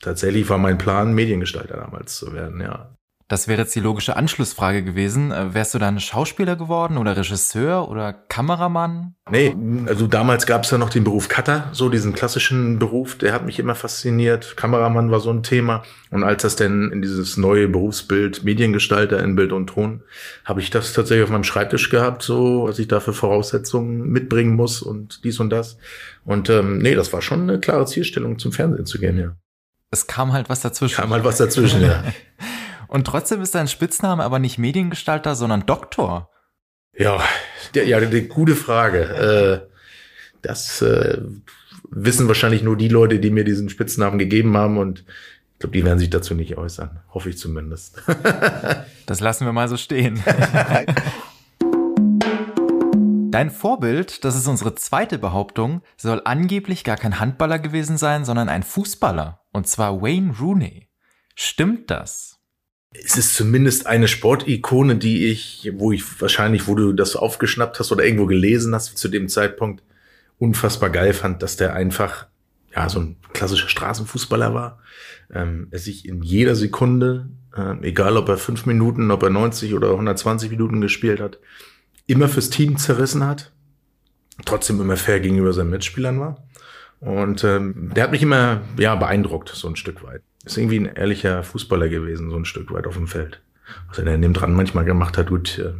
tatsächlich 0.00 0.48
war 0.48 0.58
mein 0.58 0.78
Plan, 0.78 1.12
Mediengestalter 1.12 1.76
damals 1.76 2.16
zu 2.16 2.32
werden, 2.32 2.60
ja. 2.62 2.94
Das 3.28 3.46
wäre 3.46 3.60
jetzt 3.60 3.74
die 3.74 3.80
logische 3.80 4.16
Anschlussfrage 4.16 4.82
gewesen. 4.82 5.32
Äh, 5.32 5.52
wärst 5.52 5.74
du 5.74 5.78
dann 5.78 6.00
Schauspieler 6.00 6.56
geworden 6.56 6.96
oder 6.96 7.14
Regisseur 7.14 7.86
oder 7.90 8.14
Kameramann? 8.14 9.16
Nee, 9.30 9.54
also 9.86 10.06
damals 10.06 10.46
gab 10.46 10.64
es 10.64 10.70
ja 10.70 10.78
noch 10.78 10.88
den 10.88 11.04
Beruf 11.04 11.28
Cutter, 11.28 11.68
so 11.72 11.90
diesen 11.90 12.14
klassischen 12.14 12.78
Beruf, 12.78 13.18
der 13.18 13.34
hat 13.34 13.44
mich 13.44 13.58
immer 13.58 13.74
fasziniert. 13.74 14.56
Kameramann 14.56 15.10
war 15.10 15.20
so 15.20 15.28
ein 15.30 15.42
Thema. 15.42 15.82
Und 16.10 16.24
als 16.24 16.40
das 16.40 16.56
denn 16.56 16.90
in 16.90 17.02
dieses 17.02 17.36
neue 17.36 17.68
Berufsbild 17.68 18.44
Mediengestalter 18.44 19.22
in 19.22 19.36
Bild 19.36 19.52
und 19.52 19.66
Ton, 19.66 20.00
habe 20.46 20.62
ich 20.62 20.70
das 20.70 20.94
tatsächlich 20.94 21.24
auf 21.24 21.30
meinem 21.30 21.44
Schreibtisch 21.44 21.90
gehabt, 21.90 22.22
so 22.22 22.64
was 22.66 22.78
ich 22.78 22.88
da 22.88 22.98
für 22.98 23.12
Voraussetzungen 23.12 24.08
mitbringen 24.08 24.56
muss 24.56 24.80
und 24.80 25.22
dies 25.24 25.38
und 25.38 25.50
das. 25.50 25.76
Und 26.24 26.48
ähm, 26.48 26.78
nee, 26.78 26.94
das 26.94 27.12
war 27.12 27.20
schon 27.20 27.42
eine 27.42 27.60
klare 27.60 27.84
Zielstellung, 27.84 28.38
zum 28.38 28.52
Fernsehen 28.52 28.86
zu 28.86 28.98
gehen, 28.98 29.18
ja. 29.18 29.36
Es 29.90 30.06
kam 30.06 30.32
halt 30.32 30.48
was 30.48 30.60
dazwischen. 30.60 30.96
Kam 30.96 31.10
halt 31.10 31.24
was 31.24 31.36
dazwischen, 31.36 31.82
ja. 31.82 32.02
Und 32.88 33.06
trotzdem 33.06 33.40
ist 33.42 33.54
dein 33.54 33.68
Spitzname 33.68 34.24
aber 34.24 34.38
nicht 34.38 34.58
Mediengestalter, 34.58 35.34
sondern 35.34 35.66
Doktor. 35.66 36.30
Ja, 36.96 37.22
ja, 37.74 38.00
die 38.00 38.28
gute 38.28 38.56
Frage. 38.56 39.02
Äh, 39.04 39.68
das 40.42 40.82
äh, 40.82 41.20
wissen 41.90 42.28
wahrscheinlich 42.28 42.62
nur 42.62 42.76
die 42.76 42.88
Leute, 42.88 43.18
die 43.20 43.30
mir 43.30 43.44
diesen 43.44 43.68
Spitznamen 43.68 44.18
gegeben 44.18 44.56
haben 44.56 44.78
und 44.78 45.04
ich 45.52 45.60
glaube, 45.60 45.76
die 45.76 45.84
werden 45.84 45.98
sich 45.98 46.10
dazu 46.10 46.34
nicht 46.34 46.56
äußern. 46.56 47.00
Hoffe 47.12 47.30
ich 47.30 47.38
zumindest. 47.38 48.00
das 49.06 49.20
lassen 49.20 49.44
wir 49.44 49.52
mal 49.52 49.68
so 49.68 49.76
stehen. 49.76 50.22
Dein 53.30 53.50
Vorbild, 53.50 54.24
das 54.24 54.36
ist 54.36 54.46
unsere 54.46 54.74
zweite 54.76 55.18
Behauptung, 55.18 55.82
soll 55.96 56.22
angeblich 56.24 56.84
gar 56.84 56.96
kein 56.96 57.20
Handballer 57.20 57.58
gewesen 57.58 57.98
sein, 57.98 58.24
sondern 58.24 58.48
ein 58.48 58.62
Fußballer. 58.62 59.42
Und 59.52 59.66
zwar 59.66 60.00
Wayne 60.00 60.34
Rooney. 60.40 60.88
Stimmt 61.34 61.90
das? 61.90 62.37
Es 62.92 63.16
ist 63.16 63.34
zumindest 63.34 63.86
eine 63.86 64.08
Sportikone, 64.08 64.96
die 64.96 65.26
ich, 65.26 65.70
wo 65.74 65.92
ich 65.92 66.20
wahrscheinlich, 66.20 66.66
wo 66.66 66.74
du 66.74 66.92
das 66.92 67.16
aufgeschnappt 67.16 67.78
hast 67.78 67.92
oder 67.92 68.04
irgendwo 68.04 68.26
gelesen 68.26 68.74
hast, 68.74 68.96
zu 68.96 69.08
dem 69.08 69.28
Zeitpunkt 69.28 69.82
unfassbar 70.38 70.90
geil 70.90 71.12
fand, 71.12 71.42
dass 71.42 71.56
der 71.56 71.74
einfach 71.74 72.26
ja 72.74 72.88
so 72.88 73.00
ein 73.00 73.16
klassischer 73.32 73.68
Straßenfußballer 73.68 74.54
war. 74.54 74.78
Ähm, 75.32 75.68
er 75.70 75.78
sich 75.78 76.08
in 76.08 76.22
jeder 76.22 76.54
Sekunde, 76.54 77.28
äh, 77.56 77.76
egal 77.86 78.16
ob 78.16 78.28
er 78.28 78.38
fünf 78.38 78.64
Minuten, 78.66 79.10
ob 79.10 79.22
er 79.22 79.30
90 79.30 79.74
oder 79.74 79.90
120 79.90 80.50
Minuten 80.50 80.80
gespielt 80.80 81.20
hat, 81.20 81.38
immer 82.06 82.28
fürs 82.28 82.50
Team 82.50 82.78
zerrissen 82.78 83.26
hat, 83.26 83.52
trotzdem 84.46 84.80
immer 84.80 84.96
fair 84.96 85.20
gegenüber 85.20 85.52
seinen 85.52 85.70
Mitspielern 85.70 86.20
war. 86.20 86.44
Und 87.00 87.44
ähm, 87.44 87.92
der 87.94 88.04
hat 88.04 88.12
mich 88.12 88.22
immer 88.22 88.62
ja 88.78 88.94
beeindruckt, 88.96 89.50
so 89.50 89.68
ein 89.68 89.76
Stück 89.76 90.02
weit. 90.02 90.22
Ist 90.48 90.56
irgendwie 90.56 90.80
ein 90.80 90.86
ehrlicher 90.86 91.42
Fußballer 91.42 91.88
gewesen, 91.90 92.30
so 92.30 92.36
ein 92.36 92.46
Stück 92.46 92.72
weit 92.72 92.86
auf 92.86 92.94
dem 92.94 93.06
Feld. 93.06 93.42
Was 93.88 93.98
er 93.98 94.06
dann 94.06 94.20
neben 94.20 94.32
dran 94.32 94.54
manchmal 94.54 94.86
gemacht 94.86 95.18
hat, 95.18 95.28
gut, 95.28 95.58
äh, 95.58 95.74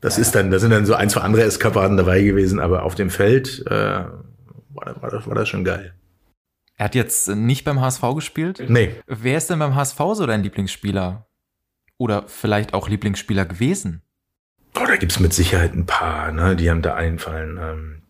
das 0.00 0.18
ist 0.18 0.34
dann, 0.34 0.50
da 0.50 0.58
sind 0.58 0.70
dann 0.70 0.84
so 0.84 0.94
ein, 0.94 1.08
zwei 1.08 1.20
andere 1.20 1.44
Eskapaden 1.44 1.96
dabei 1.96 2.22
gewesen, 2.22 2.58
aber 2.58 2.82
auf 2.82 2.96
dem 2.96 3.08
Feld 3.08 3.64
äh, 3.66 3.70
war, 3.70 5.00
war, 5.00 5.10
das, 5.10 5.28
war 5.28 5.36
das 5.36 5.48
schon 5.48 5.64
geil. 5.64 5.94
Er 6.76 6.86
hat 6.86 6.96
jetzt 6.96 7.28
nicht 7.28 7.64
beim 7.64 7.80
HSV 7.80 8.02
gespielt? 8.16 8.64
Nee. 8.66 8.96
Wer 9.06 9.38
ist 9.38 9.48
denn 9.48 9.60
beim 9.60 9.76
HSV 9.76 9.98
so 10.14 10.26
dein 10.26 10.42
Lieblingsspieler? 10.42 11.28
Oder 11.98 12.24
vielleicht 12.26 12.74
auch 12.74 12.88
Lieblingsspieler 12.88 13.46
gewesen? 13.46 14.02
Oh, 14.74 14.84
da 14.86 14.96
gibt's 14.96 15.20
mit 15.20 15.32
Sicherheit 15.32 15.72
ein 15.74 15.86
paar, 15.86 16.32
ne, 16.32 16.56
die 16.56 16.68
haben 16.68 16.82
da 16.82 16.94
einfallen. 16.94 17.58
Ähm, 17.62 18.02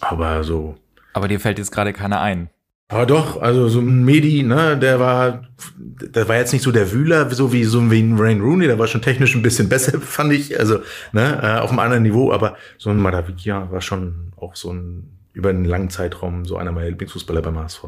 aber 0.00 0.44
so. 0.44 0.76
Aber 1.14 1.26
dir 1.26 1.40
fällt 1.40 1.58
jetzt 1.58 1.72
gerade 1.72 1.94
keiner 1.94 2.20
ein. 2.20 2.50
Ja, 2.90 3.04
doch, 3.04 3.42
also 3.42 3.68
so 3.68 3.80
ein 3.80 4.04
Medi, 4.04 4.44
ne, 4.44 4.78
der 4.78 5.00
war, 5.00 5.42
der 5.76 6.28
war 6.28 6.36
jetzt 6.36 6.52
nicht 6.52 6.62
so 6.62 6.70
der 6.70 6.92
Wühler, 6.92 7.28
so 7.30 7.52
wie 7.52 7.64
so 7.64 7.90
wie 7.90 8.00
ein 8.00 8.16
Rain 8.16 8.40
Rooney, 8.40 8.68
der 8.68 8.78
war 8.78 8.86
schon 8.86 9.02
technisch 9.02 9.34
ein 9.34 9.42
bisschen 9.42 9.68
besser, 9.70 10.00
fand 10.00 10.32
ich, 10.32 10.58
also, 10.58 10.78
ne, 11.12 11.40
äh, 11.42 11.58
auf 11.58 11.70
einem 11.70 11.80
anderen 11.80 12.04
Niveau, 12.04 12.32
aber 12.32 12.56
so 12.78 12.90
ein 12.90 12.98
Madavikia 12.98 13.72
war 13.72 13.80
schon 13.80 14.30
auch 14.36 14.54
so 14.54 14.72
ein, 14.72 15.18
über 15.32 15.50
einen 15.50 15.64
langen 15.64 15.90
Zeitraum 15.90 16.44
so 16.44 16.58
einer 16.58 16.70
meiner 16.70 16.88
Lieblingsfußballer 16.88 17.42
beim 17.42 17.58
HSV. 17.58 17.84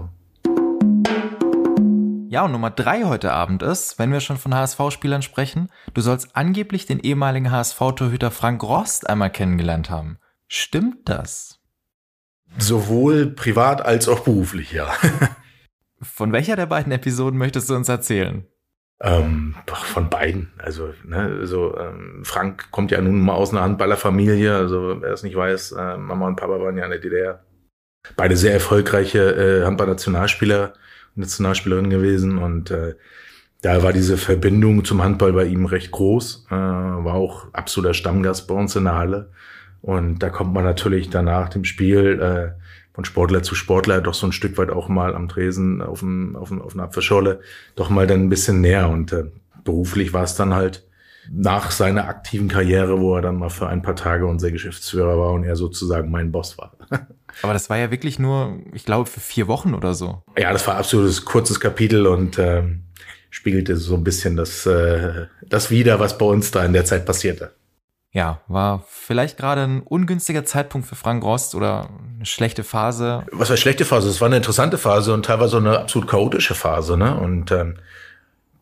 Ja, 2.31 2.45
und 2.45 2.53
Nummer 2.53 2.71
drei 2.71 3.05
heute 3.05 3.33
Abend 3.33 3.63
ist, 3.63 4.01
wenn 4.01 4.13
wir 4.13 4.21
schon 4.21 4.37
von 4.37 4.53
HSV-Spielern 4.53 5.23
sprechen, 5.23 5.71
du 5.95 6.01
sollst 6.01 6.37
angeblich 6.37 6.87
den 6.87 6.99
ehemaligen 6.99 7.53
HSV-Torhüter 7.53 8.33
Frank 8.33 8.65
Rost 8.65 9.09
einmal 9.09 9.31
kennengelernt 9.31 9.91
haben. 9.91 10.19
Stimmt 10.49 11.09
das? 11.09 11.58
Sowohl 12.57 13.27
privat 13.27 13.85
als 13.85 14.09
auch 14.09 14.21
beruflich, 14.21 14.73
ja. 14.73 14.93
Von 16.01 16.33
welcher 16.33 16.57
der 16.57 16.67
beiden 16.67 16.93
Episoden 16.93 17.39
möchtest 17.39 17.69
du 17.69 17.75
uns 17.75 17.89
erzählen? 17.89 18.47
Ähm, 19.01 19.55
von 19.67 20.11
beiden. 20.11 20.53
Also, 20.59 20.93
ne, 21.05 21.47
so, 21.47 21.77
ähm, 21.77 22.23
Frank 22.25 22.71
kommt 22.71 22.91
ja 22.91 23.01
nun 23.01 23.21
mal 23.21 23.35
aus 23.35 23.53
einer 23.53 23.63
Handballerfamilie. 23.63 24.57
Also, 24.57 24.97
wer 25.01 25.13
es 25.13 25.23
nicht 25.23 25.37
weiß, 25.37 25.73
äh, 25.73 25.97
Mama 25.97 26.27
und 26.27 26.37
Papa 26.37 26.61
waren 26.61 26.77
ja 26.77 26.85
in 26.85 26.91
der 26.91 26.99
DDR. 26.99 27.45
Beide 28.17 28.37
sehr 28.37 28.53
erfolgreiche 28.53 29.61
äh, 29.61 29.65
Handball-Nationalspieler, 29.65 30.73
Nationalspielerin 31.15 31.91
gewesen 31.91 32.39
und 32.39 32.71
äh, 32.71 32.95
da 33.61 33.83
war 33.83 33.93
diese 33.93 34.17
Verbindung 34.17 34.85
zum 34.85 35.03
Handball 35.03 35.33
bei 35.33 35.45
ihm 35.45 35.67
recht 35.67 35.91
groß, 35.91 36.47
äh, 36.49 36.55
war 36.55 37.15
auch 37.15 37.53
absoluter 37.53 37.95
Stammgast 37.95 38.47
bei 38.47 38.55
uns 38.55 38.77
in 38.77 38.85
der 38.85 38.95
Halle. 38.95 39.33
Und 39.89 40.19
da 40.19 40.29
kommt 40.29 40.53
man 40.53 40.65
natürlich 40.65 41.09
danach 41.09 41.49
dem 41.49 41.65
Spiel 41.65 42.21
äh, 42.21 42.61
von 42.93 43.07
Sportler 43.07 43.43
zu 43.43 43.55
Sportler 43.55 44.03
doch 44.03 44.13
so 44.13 44.27
ein 44.27 44.33
Stück 44.33 44.59
weit 44.59 44.69
auch 44.69 44.91
mal 44.91 45.15
am 45.15 45.31
Tresen 45.31 45.81
auf, 45.81 46.01
dem, 46.01 46.37
auf, 46.37 46.49
dem, 46.51 46.61
auf 46.61 46.75
einer 46.75 46.83
Apfelschorle 46.83 47.41
doch 47.75 47.89
mal 47.89 48.07
dann 48.07 48.21
ein 48.21 48.29
bisschen 48.29 48.61
näher. 48.61 48.91
Und 48.91 49.15
äh, 49.15 49.25
beruflich 49.65 50.13
war 50.13 50.25
es 50.25 50.35
dann 50.35 50.53
halt 50.53 50.87
nach 51.31 51.71
seiner 51.71 52.07
aktiven 52.07 52.49
Karriere, 52.49 53.01
wo 53.01 53.17
er 53.17 53.23
dann 53.23 53.37
mal 53.39 53.49
für 53.49 53.67
ein 53.67 53.81
paar 53.81 53.97
Tage 53.97 54.27
unser 54.27 54.51
Geschäftsführer 54.51 55.19
war 55.19 55.33
und 55.33 55.45
er 55.45 55.57
sozusagen 55.57 56.11
mein 56.11 56.33
Boss 56.33 56.59
war. 56.59 56.77
Aber 57.41 57.55
das 57.55 57.71
war 57.71 57.79
ja 57.79 57.91
wirklich 57.91 58.19
nur, 58.19 58.59
ich 58.75 58.85
glaube, 58.85 59.09
für 59.09 59.21
vier 59.21 59.49
Wochen 59.49 59.73
oder 59.73 59.95
so. 59.95 60.23
Ja, 60.37 60.53
das 60.53 60.67
war 60.67 60.77
absolutes 60.77 61.25
kurzes 61.25 61.61
Kapitel 61.61 62.07
und 62.07 62.37
äh, 62.37 62.63
spiegelte 63.31 63.75
so 63.77 63.95
ein 63.95 64.05
bisschen 64.05 64.37
das, 64.37 64.67
äh, 64.67 65.29
das 65.49 65.71
wieder, 65.71 65.99
was 65.99 66.19
bei 66.19 66.27
uns 66.27 66.51
da 66.51 66.63
in 66.63 66.75
der 66.75 66.85
Zeit 66.85 67.07
passierte 67.07 67.53
ja, 68.13 68.41
war 68.49 68.85
vielleicht 68.89 69.37
gerade 69.37 69.63
ein 69.63 69.83
ungünstiger 69.83 70.45
Zeitpunkt 70.45 70.87
für 70.87 70.95
Frank 70.95 71.23
Rost 71.23 71.55
oder 71.55 71.91
eine 72.17 72.25
schlechte 72.25 72.65
Phase. 72.65 73.27
Was 73.33 73.51
war 73.51 73.57
schlechte 73.57 73.85
Phase? 73.85 74.09
Es 74.09 74.21
war 74.21 74.27
eine 74.27 74.39
interessante 74.39 74.79
Phase 74.79 75.13
und 75.13 75.27
teilweise 75.27 75.59
eine 75.59 75.79
absolut 75.81 76.09
chaotische 76.09 76.55
Phase, 76.55 76.97
ne? 76.97 77.19
Und 77.19 77.53
ähm, 77.53 77.77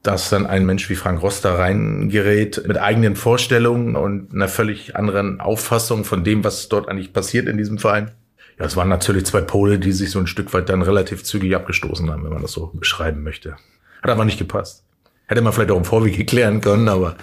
dass 0.02 0.30
dann 0.30 0.46
ein 0.46 0.66
Mensch 0.66 0.88
wie 0.88 0.94
Frank 0.94 1.22
Rost 1.22 1.44
da 1.44 1.54
reingerät 1.54 2.62
mit 2.66 2.78
eigenen 2.78 3.16
Vorstellungen 3.16 3.96
und 3.96 4.32
einer 4.32 4.48
völlig 4.48 4.94
anderen 4.94 5.40
Auffassung 5.40 6.04
von 6.04 6.22
dem, 6.22 6.44
was 6.44 6.68
dort 6.68 6.88
eigentlich 6.88 7.12
passiert 7.12 7.48
in 7.48 7.56
diesem 7.56 7.78
Verein. 7.78 8.12
Ja, 8.58 8.64
es 8.64 8.76
waren 8.76 8.88
natürlich 8.88 9.26
zwei 9.26 9.40
Pole, 9.40 9.78
die 9.78 9.92
sich 9.92 10.10
so 10.10 10.18
ein 10.18 10.26
Stück 10.26 10.52
weit 10.54 10.68
dann 10.68 10.82
relativ 10.82 11.24
zügig 11.24 11.54
abgestoßen 11.54 12.10
haben, 12.10 12.24
wenn 12.24 12.32
man 12.32 12.42
das 12.42 12.52
so 12.52 12.70
beschreiben 12.74 13.22
möchte. 13.22 13.56
Hat 14.02 14.10
aber 14.10 14.24
nicht 14.24 14.38
gepasst. 14.38 14.84
Hätte 15.26 15.42
man 15.42 15.52
vielleicht 15.52 15.72
auch 15.72 15.76
im 15.76 15.84
Vorwege 15.84 16.24
klären 16.24 16.60
können, 16.60 16.88
aber 16.88 17.16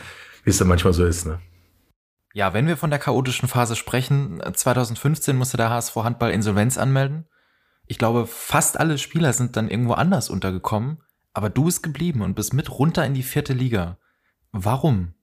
wie 0.44 0.50
es 0.50 0.58
dann 0.58 0.68
manchmal 0.68 0.94
so 0.94 1.06
ist, 1.06 1.26
ne? 1.26 1.40
Ja, 2.36 2.54
wenn 2.54 2.66
wir 2.66 2.78
von 2.78 2.90
der 2.90 2.98
chaotischen 2.98 3.48
Phase 3.48 3.76
sprechen, 3.76 4.42
2015 4.52 5.36
musste 5.36 5.56
der 5.56 5.70
HSV 5.70 5.96
Handball 5.98 6.32
Insolvenz 6.32 6.80
anmelden. 6.80 7.28
Ich 7.86 8.00
glaube, 8.00 8.26
fast 8.26 8.80
alle 8.80 8.98
Spieler 8.98 9.34
sind 9.34 9.56
dann 9.56 9.70
irgendwo 9.70 9.94
anders 9.94 10.32
untergekommen, 10.32 10.98
aber 11.34 11.52
du 11.52 11.66
bist 11.66 11.84
geblieben 11.84 12.22
und 12.22 12.34
bist 12.34 12.54
mit 12.54 12.72
runter 12.72 13.06
in 13.06 13.14
die 13.14 13.22
vierte 13.22 13.54
Liga. 13.54 13.98
Warum? 14.52 15.14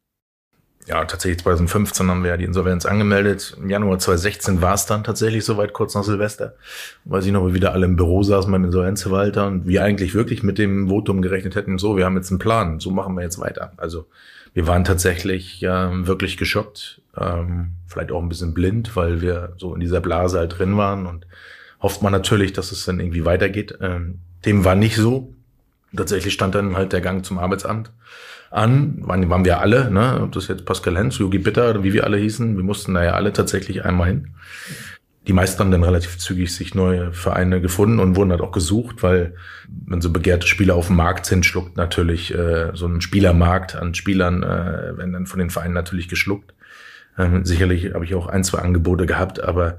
Ja, 0.86 1.04
tatsächlich 1.04 1.42
2015 1.42 2.08
haben 2.08 2.22
wir 2.22 2.30
ja 2.30 2.36
die 2.36 2.44
Insolvenz 2.44 2.86
angemeldet. 2.86 3.56
Im 3.58 3.68
Januar 3.68 3.98
2016 3.98 4.62
war 4.62 4.74
es 4.74 4.86
dann 4.86 5.04
tatsächlich 5.04 5.44
soweit, 5.44 5.72
kurz 5.72 5.94
nach 5.94 6.04
Silvester. 6.04 6.54
Weiß 7.04 7.26
ich 7.26 7.32
noch, 7.32 7.46
wie 7.48 7.54
wieder 7.54 7.72
alle 7.72 7.86
im 7.86 7.96
Büro 7.96 8.22
saßen 8.22 8.50
beim 8.50 8.64
Insolvenzverwalter 8.64 9.46
und 9.46 9.66
wir 9.66 9.82
eigentlich 9.82 10.14
wirklich 10.14 10.42
mit 10.42 10.58
dem 10.58 10.88
Votum 10.88 11.22
gerechnet 11.22 11.54
hätten, 11.54 11.76
so, 11.76 11.96
wir 11.96 12.06
haben 12.06 12.16
jetzt 12.16 12.30
einen 12.30 12.38
Plan, 12.38 12.80
so 12.80 12.90
machen 12.90 13.14
wir 13.14 13.22
jetzt 13.22 13.38
weiter. 13.38 13.72
Also 13.76 14.06
wir 14.54 14.66
waren 14.66 14.84
tatsächlich 14.84 15.62
ähm, 15.62 16.06
wirklich 16.06 16.36
geschockt, 16.36 16.99
ähm, 17.16 17.72
vielleicht 17.86 18.12
auch 18.12 18.22
ein 18.22 18.28
bisschen 18.28 18.54
blind, 18.54 18.94
weil 18.96 19.20
wir 19.20 19.54
so 19.56 19.74
in 19.74 19.80
dieser 19.80 20.00
Blase 20.00 20.38
halt 20.38 20.58
drin 20.58 20.76
waren 20.76 21.06
und 21.06 21.26
hofft 21.80 22.02
man 22.02 22.12
natürlich, 22.12 22.52
dass 22.52 22.72
es 22.72 22.84
dann 22.84 23.00
irgendwie 23.00 23.24
weitergeht. 23.24 23.78
Ähm, 23.80 24.20
dem 24.44 24.64
war 24.64 24.74
nicht 24.74 24.96
so. 24.96 25.34
Tatsächlich 25.94 26.34
stand 26.34 26.54
dann 26.54 26.76
halt 26.76 26.92
der 26.92 27.00
Gang 27.00 27.24
zum 27.24 27.38
Arbeitsamt 27.38 27.90
an, 28.50 28.98
waren, 29.00 29.28
waren 29.28 29.44
wir 29.44 29.60
alle, 29.60 29.90
ne? 29.90 30.20
ob 30.22 30.32
das 30.32 30.48
jetzt 30.48 30.64
Pascal 30.64 30.96
Hens, 30.96 31.18
Yogi 31.18 31.38
Bitter, 31.38 31.82
wie 31.82 31.92
wir 31.92 32.04
alle 32.04 32.16
hießen, 32.16 32.56
wir 32.56 32.64
mussten 32.64 32.94
da 32.94 33.04
ja 33.04 33.12
alle 33.12 33.32
tatsächlich 33.32 33.84
einmal 33.84 34.08
hin 34.08 34.34
die 35.26 35.32
meisten 35.34 35.60
haben 35.60 35.70
dann 35.70 35.84
relativ 35.84 36.18
zügig 36.18 36.52
sich 36.54 36.74
neue 36.74 37.12
Vereine 37.12 37.60
gefunden 37.60 38.00
und 38.00 38.16
wurden 38.16 38.30
halt 38.30 38.40
auch 38.40 38.52
gesucht, 38.52 39.02
weil 39.02 39.34
wenn 39.68 40.00
so 40.00 40.10
begehrte 40.10 40.46
Spieler 40.46 40.74
auf 40.74 40.86
dem 40.86 40.96
Markt 40.96 41.26
sind, 41.26 41.44
schluckt 41.44 41.76
natürlich 41.76 42.34
äh, 42.34 42.70
so 42.74 42.86
ein 42.86 43.00
Spielermarkt 43.00 43.76
an 43.76 43.94
Spielern, 43.94 44.42
äh, 44.42 44.96
werden 44.96 45.12
dann 45.12 45.26
von 45.26 45.38
den 45.38 45.50
Vereinen 45.50 45.74
natürlich 45.74 46.08
geschluckt. 46.08 46.54
Ähm, 47.20 47.44
sicherlich 47.44 47.92
habe 47.92 48.04
ich 48.04 48.14
auch 48.14 48.26
ein, 48.26 48.44
zwei 48.44 48.60
Angebote 48.60 49.06
gehabt, 49.06 49.42
aber 49.42 49.76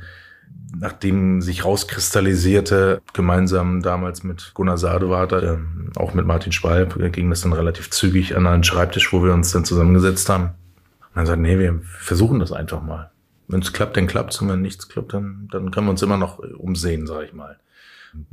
nachdem 0.77 1.41
sich 1.41 1.65
rauskristallisierte, 1.65 3.01
gemeinsam 3.13 3.81
damals 3.81 4.23
mit 4.23 4.51
Gunnar 4.53 4.77
Sadewater, 4.77 5.43
äh, 5.43 5.57
auch 5.95 6.13
mit 6.13 6.25
Martin 6.25 6.51
Schwalb, 6.51 6.95
ging 7.11 7.29
das 7.29 7.41
dann 7.41 7.53
relativ 7.53 7.89
zügig 7.89 8.35
an 8.37 8.47
einen 8.47 8.63
Schreibtisch, 8.63 9.11
wo 9.11 9.23
wir 9.23 9.33
uns 9.33 9.51
dann 9.51 9.65
zusammengesetzt 9.65 10.29
haben. 10.29 10.43
Und 10.43 11.15
dann 11.15 11.25
sagt, 11.25 11.41
nee, 11.41 11.57
wir 11.57 11.81
versuchen 11.83 12.39
das 12.39 12.51
einfach 12.51 12.81
mal. 12.81 13.11
Wenn 13.47 13.61
es 13.61 13.73
klappt, 13.73 13.97
dann 13.97 14.07
klappt 14.07 14.33
es. 14.33 14.41
Und 14.41 14.47
wenn 14.47 14.61
nichts 14.61 14.87
klappt, 14.87 15.13
dann, 15.13 15.49
dann 15.51 15.71
können 15.71 15.87
wir 15.87 15.91
uns 15.91 16.01
immer 16.01 16.17
noch 16.17 16.39
umsehen, 16.39 17.05
sage 17.05 17.25
ich 17.25 17.33
mal. 17.33 17.57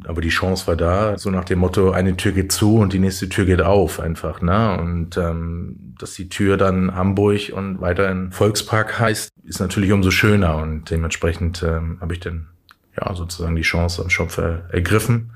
Aber 0.05 0.21
die 0.21 0.29
Chance 0.29 0.67
war 0.67 0.77
da, 0.77 1.19
so 1.19 1.31
nach 1.31 1.45
dem 1.45 1.61
Motto, 1.61 1.93
eine 1.93 2.17
Tür 2.17 2.33
geht 2.33 2.53
zu 2.53 2.77
und 2.77 2.93
die 2.93 2.99
nächste 2.99 3.29
Tür 3.29 3.45
geht 3.45 3.63
auf 3.63 4.01
einfach. 4.01 4.43
Ne? 4.43 4.79
Und 4.79 5.17
ähm, 5.17 5.95
dass 5.99 6.15
die 6.15 6.29
Tür 6.29 6.57
dann 6.57 6.95
Hamburg 6.95 7.53
und 7.53 7.81
weiterhin 7.81 8.33
Volkspark 8.33 8.99
heißt, 8.99 9.31
ist 9.45 9.61
natürlich 9.61 9.93
umso 9.93 10.11
schöner. 10.11 10.57
Und 10.57 10.91
dementsprechend 10.91 11.63
ähm, 11.63 11.99
habe 12.01 12.15
ich 12.15 12.21
dann 12.21 12.49
ja 12.97 13.15
sozusagen 13.15 13.57
die 13.57 13.63
Chance 13.63 14.03
am 14.03 14.11
Shop 14.11 14.37
ergriffen 14.39 15.33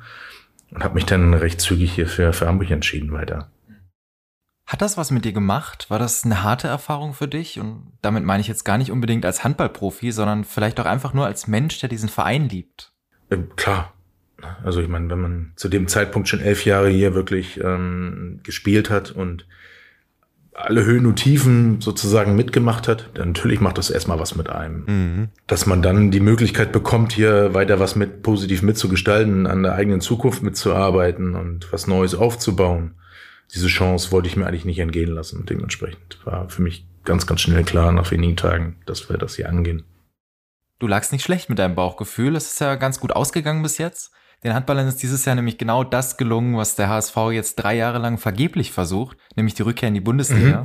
und 0.71 0.83
habe 0.83 0.95
mich 0.95 1.07
dann 1.07 1.35
recht 1.35 1.61
zügig 1.61 1.93
hier 1.93 2.09
für, 2.09 2.33
für 2.33 2.47
Hamburg 2.47 2.71
entschieden 2.71 3.13
weiter. 3.13 3.51
Hat 4.67 4.81
das 4.81 4.97
was 4.97 5.11
mit 5.11 5.25
dir 5.25 5.33
gemacht? 5.33 5.91
War 5.91 5.99
das 5.99 6.25
eine 6.25 6.43
harte 6.43 6.67
Erfahrung 6.67 7.15
für 7.15 7.29
dich? 7.29 7.61
Und 7.61 7.93
damit 8.01 8.25
meine 8.25 8.41
ich 8.41 8.49
jetzt 8.49 8.65
gar 8.65 8.79
nicht 8.79 8.91
unbedingt 8.91 9.27
als 9.27 9.45
Handballprofi, 9.45 10.13
sondern 10.13 10.45
vielleicht 10.45 10.81
auch 10.81 10.87
einfach 10.87 11.13
nur 11.13 11.27
als 11.27 11.47
Mensch, 11.47 11.79
der 11.81 11.89
diesen 11.89 12.09
Verein 12.09 12.49
liebt. 12.49 12.93
Ähm, 13.31 13.51
klar. 13.57 13.93
Also 14.65 14.81
ich 14.81 14.89
meine, 14.89 15.09
wenn 15.11 15.21
man 15.21 15.53
zu 15.57 15.69
dem 15.69 15.89
Zeitpunkt 15.89 16.29
schon 16.29 16.41
elf 16.41 16.65
Jahre 16.65 16.89
hier 16.89 17.15
wirklich 17.15 17.61
ähm, 17.63 18.41
gespielt 18.43 18.91
hat 18.91 19.11
und 19.11 19.47
alle 20.55 20.85
Höhen 20.85 21.07
und 21.07 21.17
Tiefen 21.17 21.81
sozusagen 21.81 22.37
mitgemacht 22.37 22.87
hat, 22.87 23.11
dann 23.15 23.29
natürlich 23.29 23.61
macht 23.61 23.79
das 23.79 23.89
erstmal 23.89 24.19
was 24.19 24.35
mit 24.35 24.51
einem. 24.51 24.85
Mhm. 24.87 25.29
Dass 25.47 25.65
man 25.67 25.81
dann 25.81 26.11
die 26.11 26.21
Möglichkeit 26.21 26.73
bekommt, 26.73 27.13
hier 27.13 27.55
weiter 27.55 27.81
was 27.81 27.97
mit 27.97 28.23
positiv 28.23 28.63
mitzugestalten, 28.63 29.47
an 29.47 29.63
der 29.63 29.75
eigenen 29.75 30.01
Zukunft 30.01 30.43
mitzuarbeiten 30.43 31.35
und 31.35 31.73
was 31.73 31.87
Neues 31.87 32.15
aufzubauen 32.15 32.95
diese 33.55 33.67
Chance 33.67 34.13
wollte 34.13 34.29
ich 34.29 34.37
mir 34.37 34.47
eigentlich 34.47 34.65
nicht 34.65 34.79
entgehen 34.79 35.11
lassen. 35.11 35.41
Und 35.41 35.51
dementsprechend 35.51 36.19
war 36.25 36.49
für 36.49 36.63
mich 36.63 36.87
ganz, 37.05 37.27
ganz 37.27 37.43
schnell 37.43 37.65
klar 37.65 37.93
nach 37.93 38.11
wenigen 38.11 38.37
Tagen, 38.37 38.77
dass 38.87 39.09
wir 39.09 39.19
das 39.19 39.37
hier 39.37 39.49
angehen. 39.49 39.85
Du 40.79 40.87
lagst 40.87 41.13
nicht 41.13 41.23
schlecht 41.23 41.49
mit 41.49 41.59
deinem 41.59 41.75
Bauchgefühl. 41.75 42.35
Es 42.35 42.53
ist 42.53 42.61
ja 42.61 42.75
ganz 42.77 42.99
gut 42.99 43.13
ausgegangen 43.13 43.63
bis 43.63 43.79
jetzt. 43.79 44.13
Den 44.45 44.55
Handballern 44.55 44.89
ist 44.89 45.03
dieses 45.03 45.25
Jahr 45.25 45.37
nämlich 45.37 45.59
genau 45.59 45.85
das 45.85 46.17
gelungen, 46.17 46.57
was 46.57 46.75
der 46.75 46.89
HSV 46.89 47.17
jetzt 47.33 47.57
drei 47.57 47.77
Jahre 47.77 47.99
lang 47.99 48.19
vergeblich 48.19 48.73
versucht, 48.73 49.17
nämlich 49.37 49.55
die 49.55 49.63
Rückkehr 49.63 49.89
in 49.89 49.95
die 49.95 50.01
Bundesliga. 50.01 50.63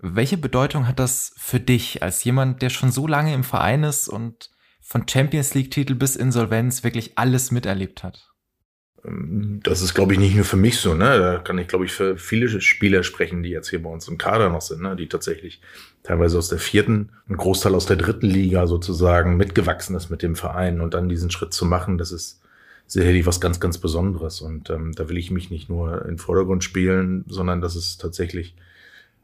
Mhm. 0.00 0.14
Welche 0.14 0.38
Bedeutung 0.38 0.86
hat 0.86 0.98
das 0.98 1.34
für 1.36 1.60
dich 1.60 2.02
als 2.02 2.22
jemand, 2.24 2.62
der 2.62 2.70
schon 2.70 2.90
so 2.90 3.06
lange 3.06 3.34
im 3.34 3.44
Verein 3.44 3.82
ist 3.82 4.08
und 4.08 4.50
von 4.80 5.06
Champions 5.06 5.54
League-Titel 5.54 5.94
bis 5.94 6.16
Insolvenz 6.16 6.84
wirklich 6.84 7.18
alles 7.18 7.50
miterlebt 7.50 8.02
hat? 8.02 8.32
Ähm, 9.04 9.60
das 9.62 9.82
ist, 9.82 9.94
glaube 9.94 10.14
ich, 10.14 10.18
nicht 10.18 10.34
nur 10.34 10.44
für 10.44 10.56
mich 10.56 10.78
so. 10.78 10.94
Ne? 10.94 11.18
Da 11.18 11.38
kann 11.38 11.58
ich, 11.58 11.68
glaube 11.68 11.84
ich, 11.84 11.92
für 11.92 12.16
viele 12.16 12.60
Spieler 12.60 13.02
sprechen, 13.02 13.42
die 13.42 13.50
jetzt 13.50 13.68
hier 13.68 13.82
bei 13.82 13.90
uns 13.90 14.08
im 14.08 14.18
Kader 14.18 14.48
noch 14.48 14.62
sind, 14.62 14.82
ne? 14.82 14.96
die 14.96 15.08
tatsächlich 15.08 15.60
teilweise 16.02 16.38
aus 16.38 16.48
der 16.48 16.58
vierten, 16.58 17.10
ein 17.28 17.36
Großteil 17.36 17.74
aus 17.74 17.86
der 17.86 17.96
dritten 17.96 18.26
Liga 18.26 18.66
sozusagen 18.66 19.36
mitgewachsen 19.36 19.96
ist 19.96 20.10
mit 20.10 20.22
dem 20.22 20.36
Verein 20.36 20.80
und 20.80 20.94
dann 20.94 21.08
diesen 21.08 21.30
Schritt 21.30 21.52
zu 21.52 21.66
machen, 21.66 21.98
das 21.98 22.12
ist 22.12 22.40
sicherlich 22.88 23.26
was 23.26 23.40
ganz, 23.40 23.60
ganz 23.60 23.78
Besonderes. 23.78 24.40
Und 24.40 24.70
ähm, 24.70 24.92
da 24.92 25.08
will 25.08 25.18
ich 25.18 25.30
mich 25.30 25.50
nicht 25.50 25.68
nur 25.68 26.06
in 26.06 26.18
Vordergrund 26.18 26.64
spielen, 26.64 27.24
sondern 27.28 27.60
das 27.60 27.76
ist 27.76 28.00
tatsächlich 28.00 28.56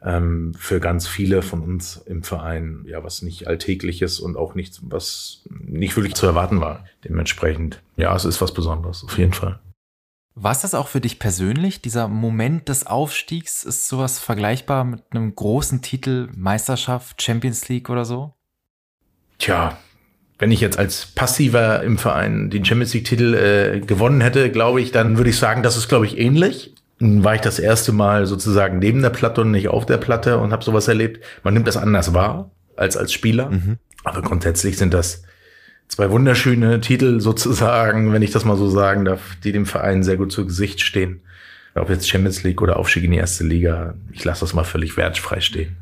ähm, 0.02 0.54
für 0.56 0.78
ganz 0.80 1.08
viele 1.08 1.42
von 1.42 1.62
uns 1.62 1.96
im 1.96 2.22
Verein 2.22 2.84
ja 2.86 3.02
was 3.02 3.22
nicht 3.22 3.48
Alltägliches 3.48 4.20
und 4.20 4.36
auch 4.36 4.54
nichts, 4.54 4.80
was 4.82 5.42
nicht 5.48 5.96
wirklich 5.96 6.14
zu 6.14 6.26
erwarten 6.26 6.60
war. 6.60 6.84
Dementsprechend, 7.04 7.82
ja, 7.96 8.14
es 8.14 8.24
ist 8.24 8.40
was 8.40 8.54
Besonderes, 8.54 9.02
auf 9.02 9.18
jeden 9.18 9.32
Fall. 9.32 9.58
War 10.36 10.52
es 10.52 10.62
das 10.62 10.74
auch 10.74 10.88
für 10.88 11.00
dich 11.00 11.18
persönlich? 11.18 11.80
Dieser 11.80 12.08
Moment 12.08 12.68
des 12.68 12.86
Aufstiegs 12.86 13.62
ist 13.62 13.88
sowas 13.88 14.18
vergleichbar 14.18 14.84
mit 14.84 15.02
einem 15.10 15.34
großen 15.34 15.80
Titel, 15.80 16.28
Meisterschaft, 16.36 17.22
Champions 17.22 17.68
League 17.68 17.88
oder 17.88 18.04
so? 18.04 18.34
Tja, 19.38 19.78
wenn 20.38 20.50
ich 20.50 20.60
jetzt 20.60 20.78
als 20.78 21.06
Passiver 21.06 21.82
im 21.82 21.98
Verein 21.98 22.50
den 22.50 22.64
Champions 22.64 22.94
League-Titel 22.94 23.34
äh, 23.34 23.80
gewonnen 23.80 24.20
hätte, 24.20 24.50
glaube 24.50 24.80
ich, 24.80 24.90
dann 24.90 25.16
würde 25.16 25.30
ich 25.30 25.38
sagen, 25.38 25.62
das 25.62 25.76
ist, 25.76 25.88
glaube 25.88 26.06
ich, 26.06 26.18
ähnlich. 26.18 26.74
war 26.98 27.34
ich 27.34 27.40
das 27.40 27.58
erste 27.58 27.92
Mal 27.92 28.26
sozusagen 28.26 28.78
neben 28.78 29.02
der 29.02 29.10
Platte 29.10 29.42
und 29.42 29.52
nicht 29.52 29.68
auf 29.68 29.86
der 29.86 29.98
Platte 29.98 30.38
und 30.38 30.52
habe 30.52 30.64
sowas 30.64 30.88
erlebt. 30.88 31.24
Man 31.42 31.54
nimmt 31.54 31.68
das 31.68 31.76
anders 31.76 32.14
wahr 32.14 32.50
als 32.76 32.96
als 32.96 33.12
Spieler, 33.12 33.50
mhm. 33.50 33.78
aber 34.02 34.22
grundsätzlich 34.22 34.76
sind 34.76 34.92
das 34.92 35.22
zwei 35.88 36.10
wunderschöne 36.10 36.80
Titel 36.80 37.20
sozusagen, 37.20 38.12
wenn 38.12 38.22
ich 38.22 38.32
das 38.32 38.44
mal 38.44 38.56
so 38.56 38.68
sagen 38.68 39.04
darf, 39.04 39.36
die 39.44 39.52
dem 39.52 39.66
Verein 39.66 40.02
sehr 40.02 40.16
gut 40.16 40.32
zu 40.32 40.46
Gesicht 40.46 40.80
stehen. 40.80 41.20
Ob 41.76 41.90
jetzt 41.90 42.08
Champions 42.08 42.42
League 42.42 42.62
oder 42.62 42.76
Aufstieg 42.76 43.04
in 43.04 43.10
die 43.10 43.16
erste 43.18 43.44
Liga, 43.44 43.94
ich 44.12 44.24
lasse 44.24 44.40
das 44.40 44.54
mal 44.54 44.64
völlig 44.64 44.96
wertfrei 44.96 45.40
stehen. 45.40 45.76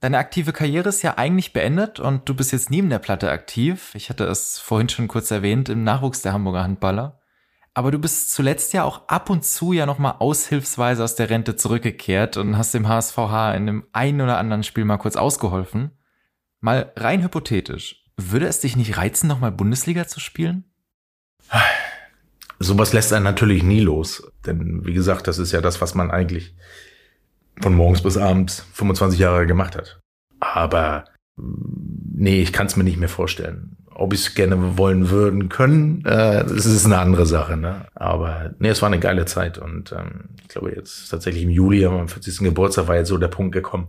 Deine 0.00 0.18
aktive 0.18 0.52
Karriere 0.52 0.90
ist 0.90 1.02
ja 1.02 1.16
eigentlich 1.16 1.52
beendet 1.52 2.00
und 2.00 2.28
du 2.28 2.34
bist 2.34 2.52
jetzt 2.52 2.70
neben 2.70 2.90
der 2.90 2.98
Platte 2.98 3.30
aktiv. 3.30 3.92
Ich 3.94 4.10
hatte 4.10 4.24
es 4.24 4.58
vorhin 4.58 4.88
schon 4.88 5.08
kurz 5.08 5.30
erwähnt 5.30 5.68
im 5.68 5.84
Nachwuchs 5.84 6.22
der 6.22 6.32
Hamburger 6.32 6.62
Handballer. 6.62 7.20
Aber 7.72 7.90
du 7.90 7.98
bist 7.98 8.30
zuletzt 8.30 8.72
ja 8.72 8.84
auch 8.84 9.08
ab 9.08 9.28
und 9.30 9.44
zu 9.44 9.72
ja 9.72 9.84
nochmal 9.84 10.16
aushilfsweise 10.18 11.04
aus 11.04 11.14
der 11.14 11.28
Rente 11.28 11.56
zurückgekehrt 11.56 12.36
und 12.36 12.56
hast 12.56 12.72
dem 12.72 12.88
HSVH 12.88 13.54
in 13.54 13.66
dem 13.66 13.86
einen 13.92 14.20
oder 14.20 14.38
anderen 14.38 14.62
Spiel 14.62 14.84
mal 14.84 14.96
kurz 14.96 15.16
ausgeholfen. 15.16 15.90
Mal 16.60 16.92
rein 16.96 17.22
hypothetisch, 17.22 18.04
würde 18.16 18.46
es 18.46 18.60
dich 18.60 18.76
nicht 18.76 18.96
reizen, 18.96 19.28
nochmal 19.28 19.52
Bundesliga 19.52 20.06
zu 20.06 20.20
spielen? 20.20 20.64
Sowas 22.58 22.94
lässt 22.94 23.12
einen 23.12 23.24
natürlich 23.24 23.62
nie 23.62 23.80
los. 23.80 24.30
Denn 24.46 24.86
wie 24.86 24.94
gesagt, 24.94 25.26
das 25.26 25.38
ist 25.38 25.52
ja 25.52 25.60
das, 25.60 25.80
was 25.80 25.94
man 25.94 26.10
eigentlich 26.10 26.54
von 27.60 27.74
morgens 27.74 28.02
bis 28.02 28.16
abends 28.16 28.66
25 28.74 29.18
Jahre 29.18 29.46
gemacht 29.46 29.76
hat. 29.76 30.00
Aber 30.40 31.04
nee, 31.36 32.42
ich 32.42 32.52
kann 32.52 32.66
es 32.66 32.76
mir 32.76 32.84
nicht 32.84 32.98
mehr 32.98 33.08
vorstellen. 33.08 33.76
Ob 33.90 34.12
ich 34.12 34.20
es 34.20 34.34
gerne 34.34 34.76
wollen 34.76 35.08
würden 35.08 35.48
können, 35.48 36.04
äh, 36.04 36.44
das 36.44 36.66
ist 36.66 36.84
eine 36.84 36.98
andere 36.98 37.24
Sache. 37.24 37.56
Ne? 37.56 37.86
Aber 37.94 38.54
nee, 38.58 38.68
es 38.68 38.82
war 38.82 38.88
eine 38.88 38.98
geile 38.98 39.24
Zeit 39.24 39.56
und 39.56 39.92
ähm, 39.92 40.30
ich 40.42 40.48
glaube 40.48 40.74
jetzt 40.74 41.08
tatsächlich 41.08 41.44
im 41.44 41.50
Juli, 41.50 41.86
am 41.86 42.08
40. 42.08 42.40
Geburtstag, 42.40 42.88
war 42.88 42.96
jetzt 42.96 43.08
so 43.08 43.16
der 43.16 43.28
Punkt 43.28 43.52
gekommen. 43.52 43.88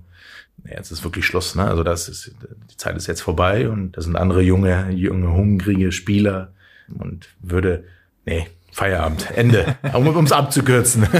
Nee, 0.63 0.73
jetzt 0.75 0.91
ist 0.91 1.03
wirklich 1.03 1.25
Schluss. 1.25 1.55
Ne? 1.55 1.65
Also 1.65 1.83
das 1.83 2.07
ist 2.07 2.33
die 2.71 2.77
Zeit 2.77 2.95
ist 2.95 3.07
jetzt 3.07 3.21
vorbei 3.21 3.69
und 3.69 3.97
das 3.97 4.05
sind 4.05 4.15
andere 4.15 4.41
junge, 4.41 4.91
junge 4.91 5.31
hungrige 5.31 5.91
Spieler 5.91 6.53
und 6.97 7.27
würde 7.41 7.83
nee 8.25 8.47
Feierabend 8.71 9.31
Ende, 9.35 9.75
um 9.93 10.25
es 10.25 10.31
abzukürzen. 10.31 11.07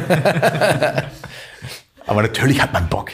Aber 2.08 2.22
natürlich 2.22 2.62
hat 2.62 2.74
man 2.74 2.88
Bock. 2.88 3.12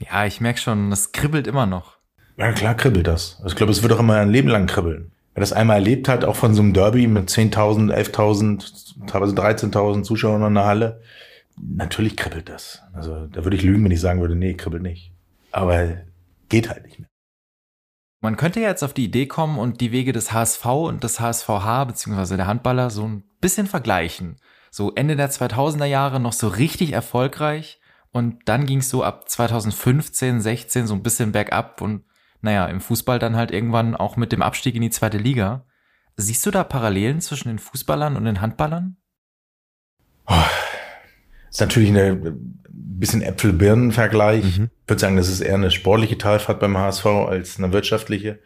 Ja, 0.00 0.26
ich 0.26 0.40
merke 0.40 0.58
schon, 0.58 0.90
das 0.90 1.12
kribbelt 1.12 1.46
immer 1.46 1.66
noch. 1.66 1.98
Ja, 2.38 2.52
klar 2.52 2.74
kribbelt 2.74 3.06
das. 3.06 3.36
Also 3.36 3.48
ich 3.48 3.56
glaube, 3.56 3.72
es 3.72 3.82
wird 3.82 3.92
auch 3.92 4.00
immer 4.00 4.16
ein 4.16 4.30
Leben 4.30 4.48
lang 4.48 4.66
kribbeln. 4.66 5.12
Wer 5.34 5.42
das 5.42 5.52
einmal 5.52 5.76
erlebt 5.76 6.08
hat, 6.08 6.24
auch 6.24 6.36
von 6.36 6.54
so 6.54 6.62
einem 6.62 6.72
Derby 6.72 7.06
mit 7.06 7.28
10.000, 7.28 7.94
11.000, 7.94 9.06
teilweise 9.06 9.34
13.000 9.34 10.02
Zuschauern 10.02 10.42
in 10.42 10.54
der 10.54 10.64
Halle, 10.64 11.02
natürlich 11.58 12.16
kribbelt 12.16 12.48
das. 12.48 12.82
Also 12.94 13.26
da 13.26 13.44
würde 13.44 13.56
ich 13.56 13.62
lügen, 13.62 13.84
wenn 13.84 13.90
ich 13.90 14.00
sagen 14.00 14.20
würde, 14.20 14.34
nee, 14.34 14.54
kribbelt 14.54 14.82
nicht. 14.82 15.12
Aber 15.52 15.98
geht 16.48 16.70
halt 16.70 16.84
nicht 16.84 16.98
mehr. 16.98 17.08
Man 18.22 18.38
könnte 18.38 18.60
ja 18.60 18.68
jetzt 18.68 18.82
auf 18.82 18.94
die 18.94 19.04
Idee 19.04 19.26
kommen 19.26 19.58
und 19.58 19.82
die 19.82 19.92
Wege 19.92 20.12
des 20.12 20.32
HSV 20.32 20.64
und 20.64 21.04
des 21.04 21.20
HSVH 21.20 21.84
beziehungsweise 21.84 22.36
der 22.36 22.46
Handballer 22.46 22.88
so 22.88 23.06
ein 23.06 23.24
bisschen 23.40 23.66
vergleichen. 23.66 24.36
So 24.70 24.92
Ende 24.94 25.16
der 25.16 25.30
2000er 25.30 25.84
Jahre 25.84 26.18
noch 26.18 26.32
so 26.32 26.48
richtig 26.48 26.92
erfolgreich 26.92 27.78
und 28.16 28.38
dann 28.46 28.64
ging 28.64 28.78
es 28.78 28.88
so 28.88 29.04
ab 29.04 29.28
2015, 29.28 30.40
16 30.40 30.86
so 30.86 30.94
ein 30.94 31.02
bisschen 31.02 31.32
bergab 31.32 31.82
und 31.82 32.04
naja, 32.40 32.64
im 32.66 32.80
Fußball 32.80 33.18
dann 33.18 33.36
halt 33.36 33.50
irgendwann 33.50 33.94
auch 33.94 34.16
mit 34.16 34.32
dem 34.32 34.40
Abstieg 34.40 34.74
in 34.74 34.80
die 34.80 34.90
zweite 34.90 35.18
Liga. 35.18 35.66
Siehst 36.16 36.46
du 36.46 36.50
da 36.50 36.64
Parallelen 36.64 37.20
zwischen 37.20 37.48
den 37.48 37.58
Fußballern 37.58 38.16
und 38.16 38.24
den 38.24 38.40
Handballern? 38.40 38.96
Oh, 40.26 40.34
ist 41.50 41.60
natürlich 41.60 41.90
ein 41.90 42.62
bisschen 42.70 43.20
Äpfel-Birnen-Vergleich. 43.20 44.44
Mhm. 44.44 44.70
Ich 44.84 44.88
würde 44.88 45.00
sagen, 45.00 45.18
das 45.18 45.28
ist 45.28 45.42
eher 45.42 45.54
eine 45.54 45.70
sportliche 45.70 46.16
Talfahrt 46.16 46.58
beim 46.58 46.78
HSV 46.78 47.04
als 47.04 47.58
eine 47.58 47.70
wirtschaftliche. 47.72 48.38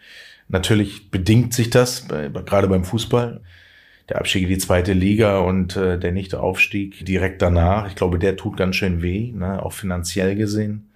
Natürlich 0.49 1.13
bedingt 1.13 1.55
sich 1.55 1.71
das, 1.71 2.09
bei, 2.09 2.29
gerade 2.29 2.67
beim 2.67 2.83
Fußball. 2.83 3.45
Der 4.11 4.19
Abstieg 4.19 4.43
in 4.43 4.49
die 4.49 4.59
zweite 4.59 4.93
Liga 4.93 5.39
und 5.39 5.77
äh, 5.77 5.99
der 5.99 6.13
Nicht-Aufstieg 6.13 7.07
direkt 7.07 7.41
danach. 7.43 7.87
Ich 7.87 7.95
glaube, 7.95 8.19
der 8.19 8.37
tut 8.37 8.57
ganz 8.57 8.77
schön 8.77 9.03
weh, 9.03 9.33
ne, 9.33 9.65
auch 9.65 9.73
finanziell 9.73 10.35
gesehen. 10.35 10.91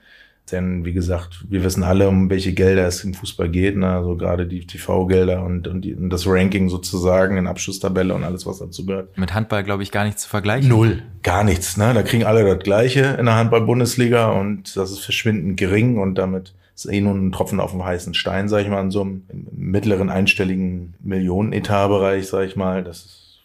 Denn 0.53 0.85
wie 0.85 0.93
gesagt, 0.93 1.45
wir 1.49 1.65
wissen 1.65 1.83
alle, 1.83 2.07
um 2.07 2.29
welche 2.29 2.53
Gelder 2.53 2.87
es 2.87 3.03
im 3.03 3.15
Fußball 3.15 3.49
geht, 3.49 3.77
ne? 3.77 3.89
also 3.89 4.15
gerade 4.17 4.47
die 4.47 4.67
TV-Gelder 4.67 5.43
und, 5.43 5.67
und, 5.67 5.83
die, 5.83 5.95
und 5.95 6.11
das 6.11 6.27
Ranking 6.27 6.69
sozusagen 6.69 7.39
in 7.39 7.47
Abschlusstabelle 7.47 8.15
und 8.15 8.25
alles, 8.25 8.45
was 8.45 8.59
dazu 8.59 8.85
gehört. 8.85 9.17
Mit 9.17 9.33
Handball, 9.33 9.65
glaube 9.65 9.83
ich, 9.83 9.91
gar 9.91 10.05
nicht 10.05 10.19
zu 10.19 10.29
vergleichen. 10.29 10.69
Null, 10.69 11.03
gar 11.23 11.45
nichts. 11.45 11.79
Ne? 11.79 11.95
Da 11.95 12.03
kriegen 12.03 12.25
alle 12.25 12.45
das 12.45 12.63
Gleiche 12.63 13.17
in 13.19 13.25
der 13.25 13.37
Handball-Bundesliga 13.37 14.33
und 14.33 14.77
das 14.77 14.91
ist 14.91 14.99
verschwindend 14.99 15.57
gering 15.57 15.97
und 15.97 16.17
damit 16.17 16.53
ist 16.75 16.87
eh 16.87 17.01
nur 17.01 17.15
ein 17.15 17.33
Tropfen 17.33 17.61
auf 17.61 17.71
dem 17.71 17.85
heißen 17.85 18.15
Stein, 18.15 18.49
sag 18.49 18.63
ich 18.63 18.69
mal, 18.69 18.81
in 18.81 18.91
so 18.91 19.03
einem 19.03 19.25
mittleren 19.53 20.11
einstelligen 20.11 20.95
Millionen-Etat-Bereich, 21.01 22.27
sag 22.27 22.47
ich 22.47 22.57
mal. 22.57 22.83
Das 22.83 23.05
ist, 23.05 23.41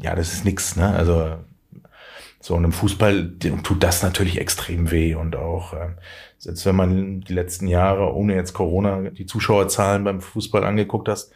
ja, 0.00 0.14
das 0.14 0.32
ist 0.32 0.44
nix, 0.44 0.76
ne? 0.76 0.88
Also 0.90 1.36
so, 2.40 2.54
und 2.54 2.64
im 2.64 2.72
Fußball 2.72 3.38
tut 3.62 3.82
das 3.82 4.02
natürlich 4.02 4.38
extrem 4.38 4.90
weh 4.90 5.14
und 5.14 5.34
auch, 5.34 5.72
äh, 5.72 5.88
selbst 6.36 6.66
wenn 6.66 6.76
man 6.76 7.22
die 7.22 7.32
letzten 7.32 7.66
Jahre, 7.66 8.14
ohne 8.14 8.34
jetzt 8.34 8.52
Corona, 8.52 9.08
die 9.08 9.24
Zuschauerzahlen 9.24 10.04
beim 10.04 10.20
Fußball 10.20 10.62
angeguckt 10.62 11.08
hast, 11.08 11.32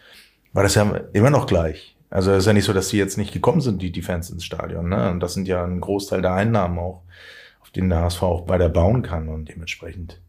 war 0.53 0.63
das 0.63 0.75
ja 0.75 0.83
immer 1.15 1.31
noch 1.31 1.47
gleich. 1.47 1.97
Also 2.11 2.33
es 2.33 2.41
ist 2.41 2.47
ja 2.47 2.53
nicht 2.53 2.67
so, 2.67 2.75
dass 2.75 2.89
die 2.89 2.99
jetzt 2.99 3.17
nicht 3.17 3.33
gekommen 3.33 3.63
sind, 3.63 3.81
die, 3.81 3.91
die 3.91 4.03
Fans 4.03 4.29
ins 4.29 4.45
Stadion. 4.45 4.91
Ne? 4.91 5.11
Und 5.11 5.21
das 5.21 5.33
sind 5.33 5.49
ja 5.49 5.65
ein 5.65 5.81
Großteil 5.81 6.21
der 6.21 6.35
Einnahmen 6.35 6.79
auch, 6.79 7.03
auf 7.61 7.71
denen 7.71 7.89
der 7.89 8.01
HSV 8.01 8.23
auch 8.23 8.49
weiter 8.49 8.69
bauen 8.69 9.01
kann 9.01 9.29
und 9.29 9.49
dementsprechend 9.49 10.21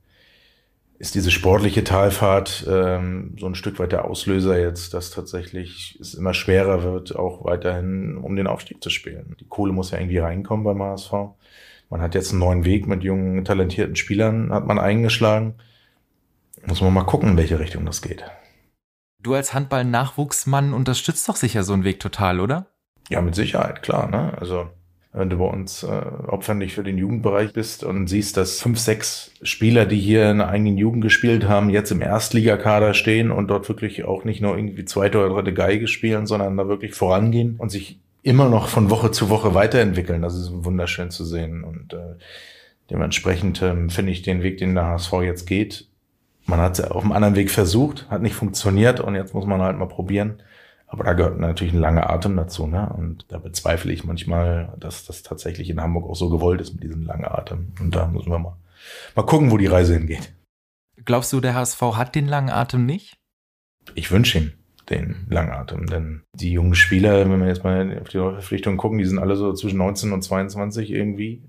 ist 1.00 1.16
diese 1.16 1.32
sportliche 1.32 1.86
Talfahrt 1.86 2.68
ähm, 2.70 3.36
so 3.40 3.46
ein 3.46 3.56
Stück 3.56 3.80
weit 3.80 3.94
der 3.94 4.04
Auslöser 4.04 4.60
jetzt, 4.60 4.94
dass 4.94 5.12
tatsächlich 5.12 5.98
es 6.02 6.14
immer 6.14 6.34
schwerer 6.34 6.84
wird, 6.84 7.16
auch 7.16 7.46
weiterhin 7.46 8.18
um 8.18 8.36
den 8.36 8.48
Aufstieg 8.48 8.84
zu 8.84 8.90
spielen. 8.90 9.38
Die 9.40 9.48
Kohle 9.48 9.72
muss 9.72 9.92
ja 9.92 9.98
irgendwie 9.98 10.18
reinkommen 10.18 10.66
beim 10.66 10.84
HSV. 10.84 11.14
Man 11.90 12.02
hat 12.02 12.16
jetzt 12.16 12.32
einen 12.32 12.42
neuen 12.42 12.66
Weg 12.66 12.86
mit 12.86 13.02
jungen, 13.02 13.46
talentierten 13.46 13.96
Spielern, 13.96 14.52
hat 14.52 14.68
man 14.68 14.78
eingeschlagen. 14.78 15.56
Muss 16.66 16.82
man 16.82 16.94
mal 16.94 17.06
gucken, 17.06 17.30
in 17.30 17.38
welche 17.38 17.60
Richtung 17.60 17.86
das 17.86 18.02
geht. 18.02 18.26
Du 19.24 19.34
als 19.34 19.54
Handball-Nachwuchsmann 19.54 20.74
unterstützt 20.74 21.30
doch 21.30 21.38
sicher 21.38 21.64
so 21.64 21.72
einen 21.72 21.86
Weg 21.86 22.02
total, 22.02 22.42
oder? 22.42 22.68
Ja, 23.08 23.22
mit 23.22 23.36
Sicherheit, 23.36 23.84
klar. 23.84 24.10
Ne? 24.10 24.38
Also 24.38 24.70
wenn 25.12 25.30
du 25.30 25.38
bei 25.38 25.46
uns 25.46 25.84
äh, 25.84 25.88
opfernig 25.88 26.74
für 26.74 26.84
den 26.84 26.98
Jugendbereich 26.98 27.52
bist 27.52 27.84
und 27.84 28.08
siehst, 28.08 28.38
dass 28.38 28.62
fünf, 28.62 28.78
sechs 28.78 29.32
Spieler, 29.42 29.86
die 29.86 30.00
hier 30.00 30.30
in 30.30 30.38
der 30.38 30.50
eigenen 30.50 30.78
Jugend 30.78 31.02
gespielt 31.02 31.48
haben, 31.48 31.72
jetzt 31.72 31.92
im 31.92 32.02
Erstligakader 32.02 32.94
stehen 32.94 33.32
und 33.32 33.48
dort 33.48 33.68
wirklich 33.70 34.06
auch 34.06 34.24
nicht 34.24 34.42
nur 34.42 34.56
irgendwie 34.56 34.86
zweite 34.86 35.18
oder 35.18 35.30
dritte 35.30 35.54
Geige 35.54 35.88
spielen, 35.88 36.28
sondern 36.28 36.58
da 36.58 36.68
wirklich 36.68 36.94
vorangehen 36.94 37.56
und 37.58 37.70
sich 37.70 37.98
immer 38.22 38.50
noch 38.50 38.68
von 38.68 38.92
Woche 38.92 39.10
zu 39.10 39.30
Woche 39.30 39.56
weiterentwickeln. 39.56 40.22
Das 40.22 40.36
ist 40.36 40.52
wunderschön 40.54 41.10
zu 41.10 41.26
sehen. 41.26 41.64
Und 41.64 41.94
äh, 41.94 42.16
dementsprechend 42.92 43.64
ähm, 43.64 43.90
finde 43.90 44.12
ich 44.12 44.22
den 44.22 44.44
Weg, 44.44 44.60
den 44.60 44.76
der 44.76 44.86
HSV 44.86 45.14
jetzt 45.24 45.48
geht. 45.48 45.88
Man 46.46 46.60
hat 46.60 46.78
es 46.78 46.86
auf 46.86 47.04
einem 47.04 47.14
anderen 47.14 47.36
Weg 47.36 47.50
versucht, 47.50 48.08
hat 48.10 48.22
nicht 48.22 48.36
funktioniert 48.36 49.00
und 49.00 49.16
jetzt 49.16 49.34
muss 49.34 49.46
man 49.46 49.62
halt 49.62 49.78
mal 49.78 49.88
probieren 49.88 50.42
aber 50.90 51.04
da 51.04 51.14
gehört 51.14 51.40
natürlich 51.40 51.74
ein 51.74 51.80
langer 51.80 52.10
Atem 52.10 52.36
dazu, 52.36 52.66
ne? 52.66 52.92
Und 52.98 53.26
da 53.30 53.38
bezweifle 53.38 53.94
ich 53.94 54.04
manchmal, 54.04 54.74
dass 54.80 55.06
das 55.06 55.22
tatsächlich 55.22 55.70
in 55.70 55.80
Hamburg 55.80 56.10
auch 56.10 56.16
so 56.16 56.30
gewollt 56.30 56.62
ist 56.62 56.74
mit 56.74 56.84
diesem 56.84 57.06
langen 57.06 57.26
Atem. 57.26 57.74
Und 57.80 57.96
da 57.96 58.08
müssen 58.08 58.32
wir 58.32 58.40
mal, 58.40 58.58
mal 59.16 59.26
gucken, 59.26 59.52
wo 59.52 59.58
die 59.58 59.68
Reise 59.68 59.94
hingeht. 59.94 60.34
Glaubst 61.06 61.32
du, 61.32 61.42
der 61.42 61.54
HSV 61.54 61.80
hat 61.94 62.16
den 62.16 62.28
langen 62.28 62.50
Atem 62.50 62.88
nicht? 62.88 63.18
Ich 63.94 64.12
wünsche 64.12 64.40
ihm 64.40 64.54
den 64.90 65.28
langen 65.30 65.52
Atem, 65.52 65.86
denn 65.86 66.24
die 66.34 66.52
jungen 66.52 66.74
Spieler, 66.74 67.30
wenn 67.30 67.40
wir 67.40 67.48
jetzt 67.48 67.64
mal 67.64 68.00
auf 68.02 68.10
die 68.10 68.18
Verpflichtung 68.18 68.78
gucken, 68.78 68.98
die 68.98 69.06
sind 69.06 69.20
alle 69.20 69.36
so 69.36 69.54
zwischen 69.54 69.78
19 69.78 70.12
und 70.12 70.24
22 70.24 70.90
irgendwie. 70.90 71.44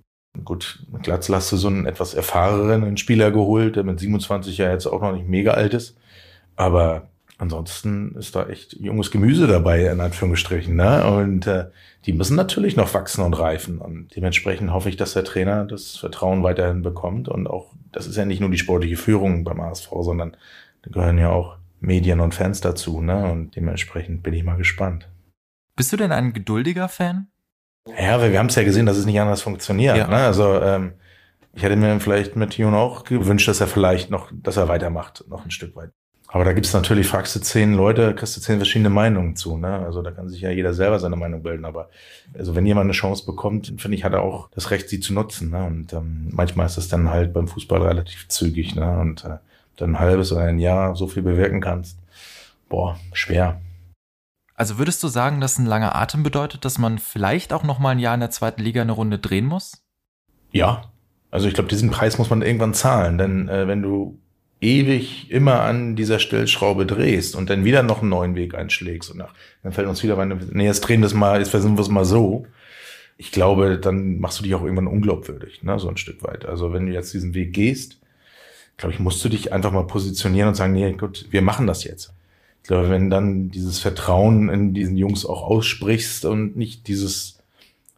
Gut, 0.44 0.86
Glatzel 1.02 1.34
hast 1.34 1.50
du 1.50 1.56
so 1.56 1.68
einen 1.68 1.86
etwas 1.86 2.12
erfahrenen 2.12 2.98
Spieler 2.98 3.30
geholt, 3.30 3.76
der 3.76 3.84
mit 3.84 3.98
27 3.98 4.58
ja 4.58 4.70
jetzt 4.70 4.86
auch 4.86 5.00
noch 5.00 5.12
nicht 5.12 5.26
mega 5.26 5.52
alt 5.52 5.72
ist. 5.72 5.96
Aber 6.56 7.08
ansonsten 7.40 8.14
ist 8.16 8.36
da 8.36 8.46
echt 8.46 8.74
junges 8.74 9.10
Gemüse 9.10 9.46
dabei, 9.46 9.86
in 9.86 10.00
Anführungsstrichen. 10.00 10.76
Ne? 10.76 11.04
Und 11.06 11.46
äh, 11.46 11.66
die 12.06 12.12
müssen 12.12 12.36
natürlich 12.36 12.76
noch 12.76 12.92
wachsen 12.94 13.24
und 13.24 13.34
reifen. 13.34 13.78
Und 13.78 14.14
dementsprechend 14.14 14.72
hoffe 14.72 14.88
ich, 14.88 14.96
dass 14.96 15.14
der 15.14 15.24
Trainer 15.24 15.64
das 15.64 15.96
Vertrauen 15.96 16.42
weiterhin 16.42 16.82
bekommt. 16.82 17.28
Und 17.28 17.46
auch, 17.46 17.72
das 17.92 18.06
ist 18.06 18.16
ja 18.16 18.24
nicht 18.24 18.40
nur 18.40 18.50
die 18.50 18.58
sportliche 18.58 18.96
Führung 18.96 19.44
beim 19.44 19.60
ASV, 19.60 19.90
sondern 20.00 20.36
da 20.82 20.90
gehören 20.90 21.18
ja 21.18 21.30
auch 21.30 21.56
Medien 21.80 22.20
und 22.20 22.34
Fans 22.34 22.60
dazu. 22.60 23.00
Ne? 23.00 23.30
Und 23.30 23.56
dementsprechend 23.56 24.22
bin 24.22 24.34
ich 24.34 24.44
mal 24.44 24.56
gespannt. 24.56 25.08
Bist 25.76 25.92
du 25.92 25.96
denn 25.96 26.12
ein 26.12 26.32
geduldiger 26.32 26.88
Fan? 26.88 27.28
Ja, 27.98 28.20
wir, 28.20 28.32
wir 28.32 28.38
haben 28.38 28.46
es 28.46 28.54
ja 28.54 28.64
gesehen, 28.64 28.86
dass 28.86 28.98
es 28.98 29.06
nicht 29.06 29.18
anders 29.18 29.42
funktioniert. 29.42 29.96
Ja. 29.96 30.06
Ne? 30.06 30.16
Also 30.16 30.60
ähm, 30.60 30.92
ich 31.54 31.62
hätte 31.62 31.76
mir 31.76 31.98
vielleicht 32.00 32.36
mit 32.36 32.56
Jon 32.56 32.74
auch 32.74 33.04
gewünscht, 33.04 33.48
dass 33.48 33.60
er 33.60 33.66
vielleicht 33.66 34.10
noch, 34.10 34.30
dass 34.32 34.56
er 34.56 34.68
weitermacht, 34.68 35.24
noch 35.28 35.44
ein 35.44 35.50
Stück 35.50 35.74
weit. 35.74 35.90
Aber 36.32 36.44
da 36.44 36.52
gibt's 36.52 36.72
natürlich, 36.72 37.08
fragst 37.08 37.34
du 37.34 37.40
zehn 37.40 37.74
Leute, 37.74 38.14
kriegst 38.14 38.36
du 38.36 38.40
zehn 38.40 38.58
verschiedene 38.58 38.88
Meinungen 38.88 39.34
zu. 39.34 39.56
Ne? 39.56 39.80
Also 39.80 40.00
da 40.00 40.12
kann 40.12 40.28
sich 40.28 40.40
ja 40.40 40.50
jeder 40.50 40.74
selber 40.74 41.00
seine 41.00 41.16
Meinung 41.16 41.42
bilden. 41.42 41.64
Aber 41.64 41.90
also 42.38 42.54
wenn 42.54 42.64
jemand 42.64 42.84
eine 42.84 42.92
Chance 42.92 43.26
bekommt, 43.26 43.74
finde 43.78 43.96
ich, 43.96 44.04
hat 44.04 44.12
er 44.12 44.22
auch 44.22 44.48
das 44.50 44.70
Recht, 44.70 44.88
sie 44.88 45.00
zu 45.00 45.12
nutzen. 45.12 45.50
Ne? 45.50 45.64
Und 45.64 45.92
ähm, 45.92 46.28
manchmal 46.30 46.66
ist 46.66 46.76
das 46.76 46.86
dann 46.86 47.10
halt 47.10 47.32
beim 47.32 47.48
Fußball 47.48 47.82
relativ 47.82 48.28
zügig. 48.28 48.76
Ne? 48.76 49.00
Und 49.00 49.24
äh, 49.24 49.38
dann 49.76 49.96
ein 49.96 49.98
halbes 49.98 50.30
oder 50.30 50.42
ein 50.42 50.60
Jahr 50.60 50.94
so 50.94 51.08
viel 51.08 51.22
bewirken 51.24 51.60
kannst. 51.60 51.98
Boah, 52.68 52.96
schwer. 53.12 53.60
Also 54.54 54.78
würdest 54.78 55.02
du 55.02 55.08
sagen, 55.08 55.40
dass 55.40 55.58
ein 55.58 55.66
langer 55.66 55.96
Atem 55.96 56.22
bedeutet, 56.22 56.64
dass 56.64 56.78
man 56.78 57.00
vielleicht 57.00 57.52
auch 57.52 57.64
noch 57.64 57.80
mal 57.80 57.90
ein 57.90 57.98
Jahr 57.98 58.14
in 58.14 58.20
der 58.20 58.30
zweiten 58.30 58.62
Liga 58.62 58.82
eine 58.82 58.92
Runde 58.92 59.18
drehen 59.18 59.46
muss? 59.46 59.82
Ja. 60.52 60.84
Also 61.32 61.48
ich 61.48 61.54
glaube, 61.54 61.70
diesen 61.70 61.90
Preis 61.90 62.18
muss 62.18 62.30
man 62.30 62.42
irgendwann 62.42 62.74
zahlen. 62.74 63.18
Denn 63.18 63.48
äh, 63.48 63.66
wenn 63.66 63.82
du 63.82 64.18
ewig 64.60 65.30
immer 65.30 65.62
an 65.62 65.96
dieser 65.96 66.18
Stellschraube 66.18 66.86
drehst 66.86 67.34
und 67.34 67.48
dann 67.48 67.64
wieder 67.64 67.82
noch 67.82 68.00
einen 68.00 68.10
neuen 68.10 68.34
Weg 68.34 68.54
einschlägst 68.54 69.10
und 69.10 69.18
nach, 69.18 69.34
dann 69.62 69.72
fällt 69.72 69.88
uns 69.88 70.02
wieder 70.02 70.16
meine, 70.16 70.38
nee, 70.52 70.66
jetzt 70.66 70.80
drehen 70.80 71.00
wir 71.00 71.06
es 71.06 71.14
mal, 71.14 71.38
jetzt 71.38 71.50
versuchen 71.50 71.76
wir 71.76 71.82
es 71.82 71.88
mal 71.88 72.04
so. 72.04 72.46
Ich 73.16 73.32
glaube, 73.32 73.78
dann 73.78 74.18
machst 74.18 74.38
du 74.38 74.44
dich 74.44 74.54
auch 74.54 74.62
irgendwann 74.62 74.86
unglaubwürdig, 74.86 75.62
ne, 75.62 75.78
so 75.78 75.88
ein 75.88 75.96
Stück 75.96 76.22
weit. 76.22 76.46
Also 76.46 76.72
wenn 76.72 76.86
du 76.86 76.92
jetzt 76.92 77.12
diesen 77.12 77.34
Weg 77.34 77.52
gehst, 77.52 77.98
glaube 78.76 78.94
ich, 78.94 79.00
musst 79.00 79.24
du 79.24 79.28
dich 79.28 79.52
einfach 79.52 79.72
mal 79.72 79.86
positionieren 79.86 80.48
und 80.48 80.54
sagen, 80.54 80.72
nee, 80.72 80.92
gut, 80.92 81.26
wir 81.30 81.42
machen 81.42 81.66
das 81.66 81.84
jetzt. 81.84 82.12
Ich 82.62 82.68
glaube, 82.68 82.90
wenn 82.90 83.10
dann 83.10 83.50
dieses 83.50 83.78
Vertrauen 83.78 84.48
in 84.48 84.74
diesen 84.74 84.96
Jungs 84.96 85.24
auch 85.24 85.42
aussprichst 85.42 86.24
und 86.24 86.56
nicht 86.56 86.88
dieses 86.88 87.38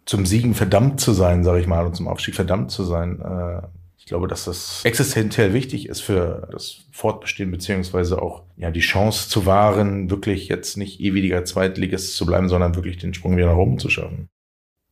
zum 0.05 0.27
Siegen 0.27 0.55
verdammt 0.55 1.01
zu 1.01 1.13
sein, 1.13 1.45
sage 1.45 1.61
ich 1.61 1.67
mal, 1.67 1.87
und 1.87 1.95
zum 1.95 2.09
Aufstieg 2.09 2.35
verdammt 2.35 2.71
zu 2.71 2.85
sein, 2.85 3.21
äh, 3.21 3.63
ich 4.03 4.07
glaube, 4.07 4.27
dass 4.27 4.47
das 4.47 4.85
existenziell 4.85 5.55
wichtig 5.55 5.89
ist 5.89 6.01
für 6.01 6.49
das 6.51 6.87
Fortbestehen 6.91 7.53
beziehungsweise 7.53 8.21
auch 8.21 8.43
ja 8.57 8.73
die 8.73 8.81
Chance 8.81 9.29
zu 9.29 9.47
wahren, 9.47 10.11
wirklich 10.11 10.49
jetzt 10.49 10.77
nicht 10.77 10.99
ewiger 10.99 11.45
Zweitligist 11.45 12.17
zu 12.17 12.27
bleiben, 12.27 12.49
sondern 12.49 12.75
wirklich 12.75 12.97
den 12.97 13.15
Sprung 13.15 13.37
wieder 13.37 13.47
nach 13.47 13.57
oben 13.57 13.79
zu 13.79 13.89
schaffen. 13.89 14.29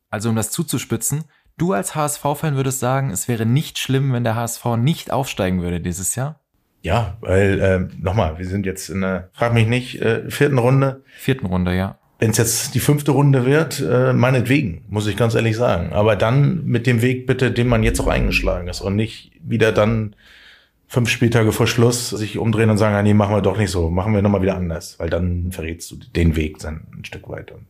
Also 0.09 0.29
um 0.29 0.37
das 0.37 0.49
zuzuspitzen, 0.51 1.25
du 1.57 1.73
als 1.73 1.93
HSV-Fan 1.93 2.55
würdest 2.55 2.79
sagen, 2.79 3.11
es 3.11 3.27
wäre 3.27 3.45
nicht 3.45 3.79
schlimm, 3.79 4.13
wenn 4.13 4.23
der 4.23 4.35
HSV 4.35 4.77
nicht 4.77 5.11
aufsteigen 5.11 5.61
würde 5.61 5.81
dieses 5.81 6.15
Jahr? 6.15 6.39
Ja, 6.81 7.17
weil 7.19 7.59
äh, 7.59 7.79
nochmal, 8.01 8.37
wir 8.37 8.47
sind 8.47 8.65
jetzt 8.65 8.89
in 8.89 9.01
der, 9.01 9.29
frag 9.33 9.53
mich 9.53 9.67
nicht, 9.67 10.01
äh, 10.01 10.31
vierten 10.31 10.57
Runde. 10.57 11.03
Vierten 11.17 11.47
Runde, 11.47 11.75
ja 11.75 12.00
wenn 12.21 12.29
es 12.29 12.37
jetzt 12.37 12.75
die 12.75 12.79
fünfte 12.79 13.11
Runde 13.11 13.47
wird, 13.47 13.79
äh, 13.79 14.13
meinetwegen, 14.13 14.85
muss 14.89 15.07
ich 15.07 15.17
ganz 15.17 15.33
ehrlich 15.33 15.57
sagen. 15.57 15.91
Aber 15.91 16.15
dann 16.15 16.63
mit 16.65 16.85
dem 16.85 17.01
Weg 17.01 17.25
bitte, 17.25 17.51
den 17.51 17.67
man 17.67 17.81
jetzt 17.81 17.99
auch 17.99 18.07
eingeschlagen 18.07 18.67
ist 18.67 18.79
und 18.79 18.95
nicht 18.95 19.31
wieder 19.41 19.71
dann 19.71 20.15
fünf 20.87 21.09
Spieltage 21.09 21.51
vor 21.51 21.65
Schluss 21.65 22.11
sich 22.11 22.37
umdrehen 22.37 22.69
und 22.69 22.77
sagen, 22.77 22.93
ah, 22.93 23.01
nee, 23.01 23.15
machen 23.15 23.33
wir 23.33 23.41
doch 23.41 23.57
nicht 23.57 23.71
so, 23.71 23.89
machen 23.89 24.13
wir 24.13 24.21
nochmal 24.21 24.43
wieder 24.43 24.55
anders, 24.55 24.99
weil 24.99 25.09
dann 25.09 25.51
verrätst 25.51 25.89
du 25.89 25.95
den 25.95 26.35
Weg 26.35 26.59
dann 26.59 26.85
ein 26.95 27.05
Stück 27.05 27.27
weit 27.27 27.49
und 27.49 27.65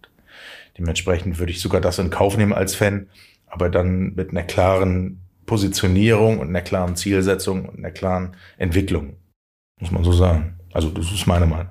dementsprechend 0.78 1.40
würde 1.40 1.54
ich 1.54 1.62
sogar 1.62 1.80
das 1.80 1.98
in 1.98 2.10
Kauf 2.10 2.36
nehmen 2.36 2.52
als 2.52 2.76
Fan, 2.76 3.08
aber 3.48 3.70
dann 3.70 4.16
mit 4.16 4.32
einer 4.32 4.44
klaren 4.44 5.22
Positionierung 5.46 6.40
und 6.40 6.50
einer 6.50 6.62
klaren 6.62 6.98
Zielsetzung 6.98 7.70
und 7.70 7.78
einer 7.78 7.92
klaren 7.92 8.36
Entwicklung, 8.58 9.14
muss 9.80 9.92
man 9.92 10.04
so 10.04 10.12
sagen. 10.12 10.60
Also 10.74 10.90
das 10.90 11.10
ist 11.10 11.26
meine 11.26 11.46
Meinung. 11.46 11.70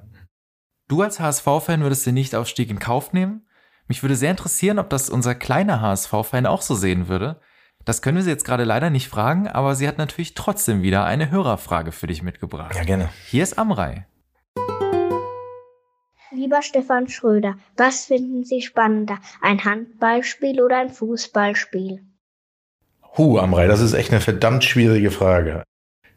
Du 0.91 1.03
als 1.03 1.21
HSV-Fan 1.21 1.83
würdest 1.83 2.05
den 2.05 2.15
Nichtaufstieg 2.15 2.69
in 2.69 2.81
Kauf 2.81 3.13
nehmen? 3.13 3.47
Mich 3.87 4.03
würde 4.03 4.17
sehr 4.17 4.33
interessieren, 4.33 4.81
ob 4.81 4.91
das 4.91 5.09
unser 5.09 5.37
kleiner 5.37 5.81
HSV-Fan 5.81 6.47
auch 6.47 6.63
so 6.63 6.75
sehen 6.75 7.07
würde. 7.07 7.41
Das 7.85 8.03
können 8.03 8.17
wir 8.17 8.25
sie 8.25 8.31
jetzt 8.31 8.45
gerade 8.45 8.65
leider 8.65 8.91
nicht 8.91 9.07
fragen, 9.07 9.47
aber 9.47 9.77
sie 9.77 9.87
hat 9.87 9.99
natürlich 9.99 10.35
trotzdem 10.35 10.83
wieder 10.83 11.05
eine 11.05 11.31
Hörerfrage 11.31 11.93
für 11.93 12.09
dich 12.09 12.25
mitgebracht. 12.25 12.75
Ja, 12.75 12.83
gerne. 12.83 13.09
Hier 13.29 13.45
ist 13.45 13.57
Amrei. 13.57 14.09
Lieber 16.33 16.61
Stefan 16.61 17.09
Schröder, 17.09 17.55
was 17.77 18.07
finden 18.07 18.43
Sie 18.43 18.61
spannender? 18.61 19.19
Ein 19.41 19.65
Handballspiel 19.65 20.61
oder 20.61 20.79
ein 20.79 20.91
Fußballspiel? 20.91 22.05
Huh, 23.17 23.39
Amrei, 23.39 23.69
das 23.69 23.79
ist 23.79 23.93
echt 23.93 24.11
eine 24.11 24.21
verdammt 24.21 24.65
schwierige 24.65 25.13
Frage. 25.13 25.63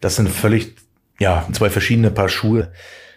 Das 0.01 0.15
sind 0.15 0.29
völlig, 0.29 0.75
ja, 1.19 1.47
zwei 1.51 1.69
verschiedene 1.69 2.09
Paar 2.09 2.29
Schuhe. 2.29 2.71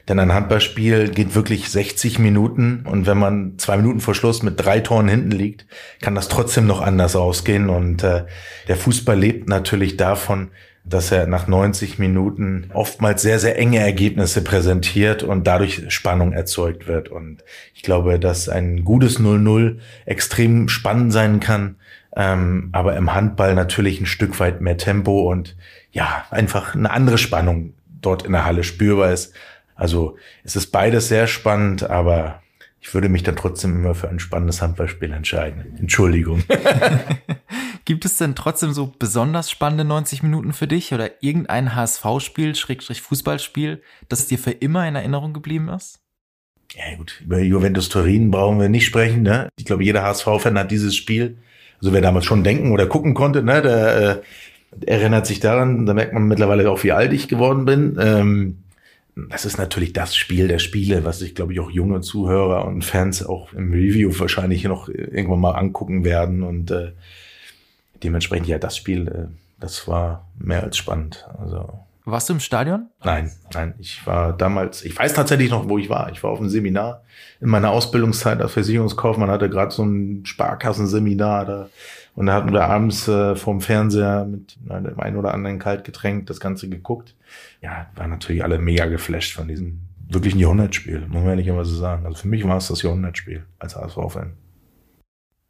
Denn 0.09 0.21
ein 0.21 0.33
Handballspiel 0.33 1.09
geht 1.09 1.35
wirklich 1.35 1.69
60 1.69 2.21
Minuten 2.21 2.85
und 2.89 3.07
wenn 3.07 3.19
man 3.19 3.59
zwei 3.59 3.77
Minuten 3.77 4.01
vor 4.01 4.15
Schluss 4.15 4.43
mit 4.43 4.65
drei 4.65 4.79
Toren 4.79 5.09
hinten 5.09 5.33
liegt, 5.33 5.67
kann 6.01 6.15
das 6.15 6.29
trotzdem 6.29 6.67
noch 6.67 6.81
anders 6.81 7.17
ausgehen. 7.17 7.69
Und 7.69 8.05
äh, 8.05 8.25
der 8.69 8.77
Fußball 8.77 9.19
lebt 9.19 9.49
natürlich 9.49 9.97
davon, 9.97 10.51
dass 10.85 11.11
er 11.11 11.27
nach 11.27 11.49
90 11.49 11.99
Minuten 11.99 12.71
oftmals 12.73 13.23
sehr, 13.23 13.41
sehr 13.41 13.59
enge 13.59 13.81
Ergebnisse 13.81 14.43
präsentiert 14.45 15.25
und 15.25 15.45
dadurch 15.45 15.83
Spannung 15.89 16.33
erzeugt 16.33 16.87
wird. 16.87 17.09
Und 17.09 17.43
ich 17.75 17.83
glaube, 17.83 18.21
dass 18.21 18.49
ein 18.49 18.85
gutes 18.85 19.19
0-0 19.19 19.79
extrem 20.05 20.69
spannend 20.69 21.13
sein 21.13 21.41
kann, 21.41 21.77
ähm, 22.15 22.69
aber 22.71 22.95
im 22.97 23.13
Handball 23.13 23.57
natürlich 23.57 24.01
ein 24.01 24.07
Stück 24.07 24.39
weit 24.39 24.61
mehr 24.61 24.77
Tempo 24.77 25.29
und 25.29 25.57
ja, 25.91 26.25
einfach 26.31 26.77
eine 26.77 26.93
andere 26.93 27.19
Spannung 27.19 27.75
dort 28.01 28.23
in 28.25 28.33
der 28.33 28.45
Halle 28.45 28.63
spürbar 28.63 29.13
ist 29.13 29.35
also 29.77 30.17
es 30.43 30.57
ist 30.57 30.73
beides 30.73 31.09
sehr 31.09 31.27
spannend, 31.27 31.85
aber 31.85 32.43
ich 32.81 32.93
würde 32.95 33.09
mich 33.09 33.23
dann 33.23 33.37
trotzdem 33.37 33.77
immer 33.77 33.95
für 33.95 34.09
ein 34.09 34.19
spannendes 34.19 34.63
Handballspiel 34.63 35.13
entscheiden. 35.13 35.77
Entschuldigung. 35.79 36.45
Gibt 37.85 38.05
es 38.05 38.17
denn 38.17 38.35
trotzdem 38.35 38.73
so 38.73 38.93
besonders 38.99 39.51
spannende 39.51 39.85
90 39.85 40.23
Minuten 40.23 40.53
für 40.53 40.67
dich 40.67 40.93
oder 40.93 41.23
irgendein 41.23 41.75
HSV-Spiel, 41.75 42.55
Schrägstrich 42.55 43.03
Fußballspiel, 43.03 43.83
das 44.09 44.27
dir 44.27 44.39
für 44.39 44.51
immer 44.51 44.87
in 44.89 44.97
Erinnerung 44.97 45.33
geblieben 45.33 45.69
ist? 45.69 46.01
Ja 46.75 46.97
gut, 46.97 47.23
über 47.25 47.39
Juventus 47.39 47.89
Turin 47.89 48.31
brauchen 48.31 48.61
wir 48.61 48.69
nicht 48.69 48.87
sprechen. 48.87 49.23
Ne? 49.23 49.49
Ich 49.57 49.65
glaube, 49.65 49.85
jeder 49.85 50.03
HSV-Fan 50.03 50.59
hat 50.59 50.71
dieses 50.71 50.97
Spiel, 50.97 51.39
also 51.81 51.93
wer 51.93 52.01
damals 52.01 52.25
schon 52.25 52.45
denken 52.45 52.73
oder 52.73 52.87
gucken 52.87 53.15
konnte, 53.15 53.43
ne, 53.43 53.63
der 53.63 53.97
äh, 53.97 54.87
erinnert 54.87 55.27
sich 55.27 55.41
daran, 55.41 55.87
da 55.87 55.95
merkt 55.95 56.13
man 56.13 56.27
mittlerweile 56.27 56.71
auch, 56.71 56.83
wie 56.83 56.93
alt 56.93 57.13
ich 57.13 57.29
geworden 57.29 57.65
bin. 57.65 57.97
Ähm, 58.01 58.59
das 59.17 59.47
ist 59.47 59.57
natürlich 59.57 59.95
das 59.95 60.15
Spiel 60.15 60.47
der 60.47 60.59
Spiele, 60.59 61.05
was 61.05 61.21
sich, 61.21 61.35
glaube 61.35 61.55
ich, 61.55 61.61
auch 61.61 61.71
junge 61.71 62.03
Zuhörer 62.03 62.67
und 62.67 62.85
Fans 62.85 63.25
auch 63.25 63.53
im 63.55 63.73
Review 63.73 64.13
wahrscheinlich 64.19 64.65
noch 64.65 64.91
irgendwann 64.91 65.41
mal 65.41 65.53
angucken 65.53 66.05
werden. 66.05 66.43
Und 66.43 66.71
äh, 66.71 66.93
dementsprechend, 68.03 68.47
ja, 68.47 68.59
das 68.59 68.77
Spiel, 68.77 69.09
äh, 69.09 69.35
das 69.59 69.89
war 69.89 70.29
mehr 70.39 70.63
als 70.63 70.77
spannend. 70.77 71.27
Also. 71.39 71.81
Warst 72.05 72.29
du 72.29 72.35
im 72.35 72.41
Stadion? 72.41 72.91
Nein, 73.03 73.33
nein. 73.55 73.75
Ich 73.79 74.07
war 74.07 74.35
damals, 74.35 74.85
ich 74.85 74.97
weiß 74.97 75.15
tatsächlich 75.15 75.51
noch, 75.51 75.67
wo 75.67 75.79
ich 75.79 75.89
war. 75.89 76.13
Ich 76.13 76.23
war 76.23 76.31
auf 76.31 76.39
einem 76.39 76.51
Seminar 76.51 77.03
in 77.41 77.49
meiner 77.49 77.71
Ausbildungszeit 77.71 78.41
als 78.43 78.53
Versicherungskaufmann, 78.53 79.31
hatte 79.31 79.49
gerade 79.49 79.73
so 79.73 79.83
ein 79.83 80.27
Sparkassenseminar 80.27 81.47
da. 81.47 81.69
Und 82.17 82.27
da 82.27 82.33
hatten 82.33 82.53
wir 82.53 82.65
abends 82.65 83.07
äh, 83.07 83.37
vorm 83.37 83.61
Fernseher 83.61 84.25
mit 84.25 84.57
einem 84.69 84.99
ein 84.99 85.17
oder 85.17 85.33
anderen 85.33 85.61
Kaltgetränk 85.61 86.27
das 86.27 86.41
Ganze 86.41 86.69
geguckt 86.69 87.15
ja, 87.61 87.87
waren 87.95 88.11
natürlich 88.11 88.43
alle 88.43 88.59
mega 88.59 88.87
geflasht 88.87 89.35
von 89.35 89.49
diesem 89.49 89.81
wirklichen 90.09 90.39
Jahrhundertspiel, 90.39 91.01
muss 91.01 91.23
man 91.23 91.31
ehrlich 91.31 91.49
immer 91.49 91.65
so 91.65 91.77
sagen. 91.77 92.07
Also 92.07 92.19
für 92.19 92.29
mich 92.29 92.47
war 92.47 92.57
es 92.57 92.69
das 92.69 92.83
Jahrhundertspiel 92.83 93.45
als 93.59 93.77
HSV-Fan. 93.77 94.35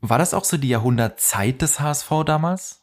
War 0.00 0.18
das 0.18 0.34
auch 0.34 0.44
so 0.44 0.56
die 0.56 0.68
Jahrhundertzeit 0.68 1.60
des 1.62 1.80
HSV 1.80 2.10
damals? 2.24 2.82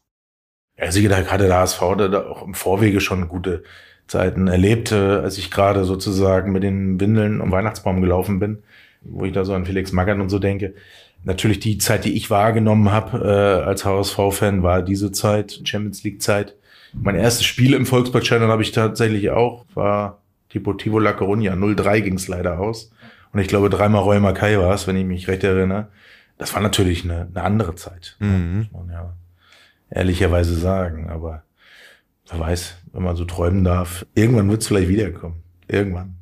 Ja, 0.78 0.92
sicher, 0.92 1.10
da 1.10 1.26
hatte 1.26 1.48
der 1.48 1.58
HSV 1.58 1.80
da 1.98 2.28
auch 2.28 2.46
im 2.46 2.54
Vorwege 2.54 3.00
schon 3.00 3.28
gute 3.28 3.64
Zeiten 4.08 4.48
erlebt, 4.48 4.92
als 4.92 5.38
ich 5.38 5.50
gerade 5.50 5.86
sozusagen 5.86 6.52
mit 6.52 6.64
den 6.64 7.00
Windeln 7.00 7.42
um 7.42 7.52
Weihnachtsbaum 7.52 8.02
gelaufen 8.02 8.40
bin, 8.40 8.64
wo 9.02 9.26
ich 9.26 9.34
da 9.34 9.46
so 9.46 9.54
an 9.54 9.66
Felix 9.66 9.92
Magath 9.92 10.20
und 10.20 10.30
so 10.30 10.40
denke. 10.40 10.76
Natürlich 11.24 11.60
die 11.60 11.78
Zeit, 11.78 12.06
die 12.06 12.14
ich 12.14 12.30
wahrgenommen 12.30 12.92
habe 12.92 13.18
äh, 13.20 13.66
als 13.66 13.86
HSV-Fan, 13.86 14.62
war 14.62 14.82
diese 14.82 15.12
Zeit, 15.12 15.62
Champions 15.64 16.04
League-Zeit. 16.04 16.56
Mein 16.94 17.16
erstes 17.16 17.46
Spiel 17.46 17.74
im 17.74 17.86
Volkspark-Channel 17.86 18.50
habe 18.50 18.62
ich 18.62 18.72
tatsächlich 18.72 19.30
auch, 19.30 19.66
war 19.74 20.22
Deportivo 20.54 21.00
La 21.00 21.12
Coruña. 21.12 21.54
0-3 21.54 22.02
ging 22.02 22.16
es 22.16 22.28
leider 22.28 22.60
aus. 22.60 22.92
Und 23.32 23.40
ich 23.40 23.48
glaube, 23.48 23.70
dreimal 23.70 24.04
Roy 24.04 24.20
Mackay 24.20 24.60
war 24.60 24.74
es, 24.74 24.86
wenn 24.86 24.96
ich 24.96 25.06
mich 25.06 25.28
recht 25.28 25.44
erinnere. 25.44 25.88
Das 26.38 26.54
war 26.54 26.62
natürlich 26.62 27.04
eine, 27.04 27.28
eine 27.34 27.44
andere 27.44 27.76
Zeit. 27.76 28.16
Mhm. 28.20 28.68
Muss 28.72 28.72
man 28.72 28.90
ja 28.94 29.14
ehrlicherweise 29.90 30.56
sagen. 30.56 31.10
Aber 31.10 31.44
wer 32.30 32.40
weiß, 32.40 32.78
wenn 32.92 33.04
man 33.04 33.16
so 33.16 33.26
träumen 33.26 33.64
darf, 33.64 34.06
irgendwann 34.14 34.50
wird 34.50 34.62
es 34.62 34.68
vielleicht 34.68 34.90
wiederkommen. 34.90 35.42
Irgendwann. 35.68 36.16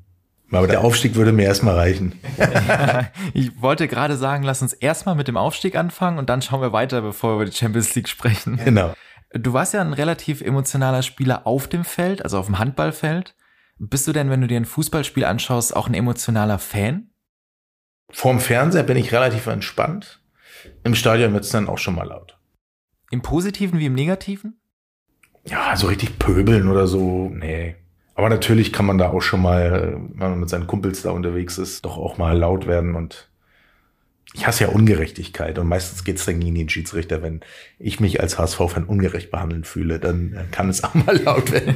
Aber 0.51 0.67
der 0.67 0.81
Aufstieg 0.81 1.15
würde 1.15 1.31
mir 1.31 1.45
erstmal 1.45 1.75
reichen. 1.75 2.19
ich 3.33 3.61
wollte 3.61 3.87
gerade 3.87 4.17
sagen, 4.17 4.43
lass 4.43 4.61
uns 4.61 4.73
erstmal 4.73 5.15
mit 5.15 5.27
dem 5.27 5.37
Aufstieg 5.37 5.75
anfangen 5.75 6.17
und 6.17 6.29
dann 6.29 6.41
schauen 6.41 6.61
wir 6.61 6.73
weiter, 6.73 7.01
bevor 7.01 7.31
wir 7.31 7.35
über 7.35 7.45
die 7.45 7.55
Champions 7.55 7.95
League 7.95 8.09
sprechen. 8.09 8.59
Genau. 8.63 8.93
Du 9.33 9.53
warst 9.53 9.73
ja 9.73 9.79
ein 9.79 9.93
relativ 9.93 10.41
emotionaler 10.41 11.03
Spieler 11.03 11.47
auf 11.47 11.67
dem 11.67 11.85
Feld, 11.85 12.23
also 12.23 12.37
auf 12.37 12.47
dem 12.47 12.59
Handballfeld. 12.59 13.35
Bist 13.79 14.07
du 14.07 14.11
denn, 14.11 14.29
wenn 14.29 14.41
du 14.41 14.47
dir 14.47 14.57
ein 14.57 14.65
Fußballspiel 14.65 15.23
anschaust, 15.23 15.75
auch 15.75 15.87
ein 15.87 15.93
emotionaler 15.93 16.59
Fan? 16.59 17.11
Vorm 18.11 18.41
Fernseher 18.41 18.83
bin 18.83 18.97
ich 18.97 19.13
relativ 19.13 19.47
entspannt. 19.47 20.21
Im 20.83 20.95
Stadion 20.95 21.33
wird 21.33 21.45
es 21.45 21.49
dann 21.49 21.69
auch 21.69 21.77
schon 21.77 21.95
mal 21.95 22.07
laut. 22.07 22.37
Im 23.09 23.21
Positiven 23.21 23.79
wie 23.79 23.85
im 23.85 23.95
Negativen? 23.95 24.61
Ja, 25.45 25.75
so 25.75 25.87
richtig 25.87 26.19
pöbeln 26.19 26.67
oder 26.67 26.87
so, 26.87 27.29
nee. 27.29 27.75
Aber 28.21 28.29
natürlich 28.29 28.71
kann 28.71 28.85
man 28.85 28.99
da 28.99 29.09
auch 29.09 29.21
schon 29.21 29.41
mal, 29.41 29.99
wenn 30.13 30.29
man 30.29 30.39
mit 30.39 30.47
seinen 30.47 30.67
Kumpels 30.67 31.01
da 31.01 31.09
unterwegs 31.09 31.57
ist, 31.57 31.83
doch 31.83 31.97
auch 31.97 32.19
mal 32.19 32.37
laut 32.37 32.67
werden 32.67 32.93
und 32.93 33.31
ich 34.35 34.45
hasse 34.45 34.65
ja 34.65 34.69
Ungerechtigkeit 34.69 35.57
und 35.57 35.67
meistens 35.67 36.03
geht's 36.03 36.25
dann 36.25 36.39
gegen 36.39 36.53
den 36.53 36.69
Schiedsrichter. 36.69 37.23
Wenn 37.23 37.39
ich 37.79 37.99
mich 37.99 38.21
als 38.21 38.37
HSV-Fan 38.37 38.83
ungerecht 38.83 39.31
behandeln 39.31 39.63
fühle, 39.63 39.99
dann 39.99 40.37
kann 40.51 40.69
es 40.69 40.83
auch 40.83 40.93
mal 40.93 41.17
laut 41.17 41.51
werden. 41.51 41.75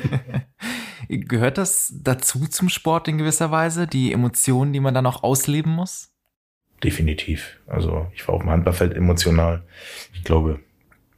Gehört 1.10 1.58
das 1.58 1.91
dazu 1.99 2.45
zum 2.45 2.69
Sport 2.69 3.08
in 3.08 3.17
gewisser 3.17 3.49
Weise, 3.49 3.88
die 3.88 4.13
Emotionen, 4.13 4.71
die 4.71 4.79
man 4.79 4.93
dann 4.93 5.08
auch 5.08 5.23
ausleben 5.23 5.71
muss? 5.71 6.12
Definitiv. 6.84 7.58
Also 7.65 8.05
ich 8.13 8.27
war 8.27 8.36
auf 8.36 8.41
dem 8.41 8.51
Handballfeld 8.51 8.93
emotional. 8.93 9.63
Ich 10.13 10.23
glaube, 10.23 10.60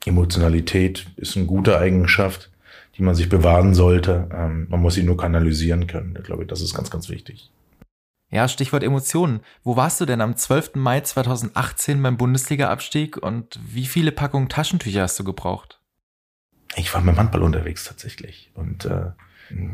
Emotionalität 0.06 1.06
ist 1.18 1.36
eine 1.36 1.48
gute 1.48 1.78
Eigenschaft, 1.78 2.50
die 2.98 3.04
man 3.04 3.16
sich 3.16 3.30
bewahren 3.30 3.74
sollte. 3.74 4.30
Ähm, 4.34 4.68
man 4.70 4.82
muss 4.82 4.96
sie 4.96 5.04
nur 5.04 5.18
kanalisieren 5.18 5.88
können. 5.88 6.16
Ich 6.18 6.24
glaube, 6.24 6.46
das 6.46 6.62
ist 6.62 6.74
ganz, 6.74 6.90
ganz 6.90 7.10
wichtig. 7.10 7.52
Ja, 8.30 8.48
Stichwort 8.48 8.84
Emotionen. 8.84 9.40
Wo 9.64 9.78
warst 9.78 10.02
du 10.02 10.06
denn 10.06 10.20
am 10.20 10.36
12. 10.36 10.76
Mai 10.76 11.02
2018 11.02 12.02
beim 12.02 12.18
Bundesliga-Abstieg 12.18 13.18
und 13.18 13.60
wie 13.64 13.86
viele 13.86 14.12
Packungen 14.12 14.50
Taschentücher 14.50 15.04
hast 15.04 15.18
du 15.20 15.24
gebraucht? 15.24 15.80
Ich 16.76 16.94
war 16.94 17.02
mit 17.02 17.16
dem 17.16 17.20
Handball 17.20 17.44
unterwegs 17.44 17.86
tatsächlich. 17.86 18.52
Und 18.54 18.86
äh, 18.86 19.12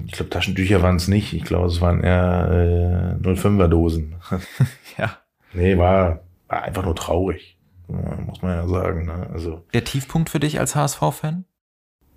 ich 0.06 0.12
glaube, 0.12 0.30
Taschentücher 0.30 0.84
waren 0.84 0.98
es 0.98 1.08
nicht. 1.08 1.34
Ich 1.34 1.44
glaube, 1.44 1.68
es 1.68 1.82
waren 1.82 2.04
eher 2.04 3.18
äh, 3.24 3.28
05er 3.28 3.68
Dosen. 3.68 4.16
ja. 4.98 5.18
Nee, 5.54 5.78
war, 5.78 6.20
war 6.48 6.64
einfach 6.64 6.84
nur 6.84 6.96
traurig. 6.96 7.58
Muss 7.88 8.42
man 8.42 8.52
ja 8.52 8.68
sagen. 8.68 9.06
Ne? 9.06 9.30
Also, 9.34 9.66
Der 9.74 9.84
Tiefpunkt 9.84 10.30
für 10.30 10.40
dich 10.40 10.60
als 10.60 10.76
HSV-Fan? 10.76 11.46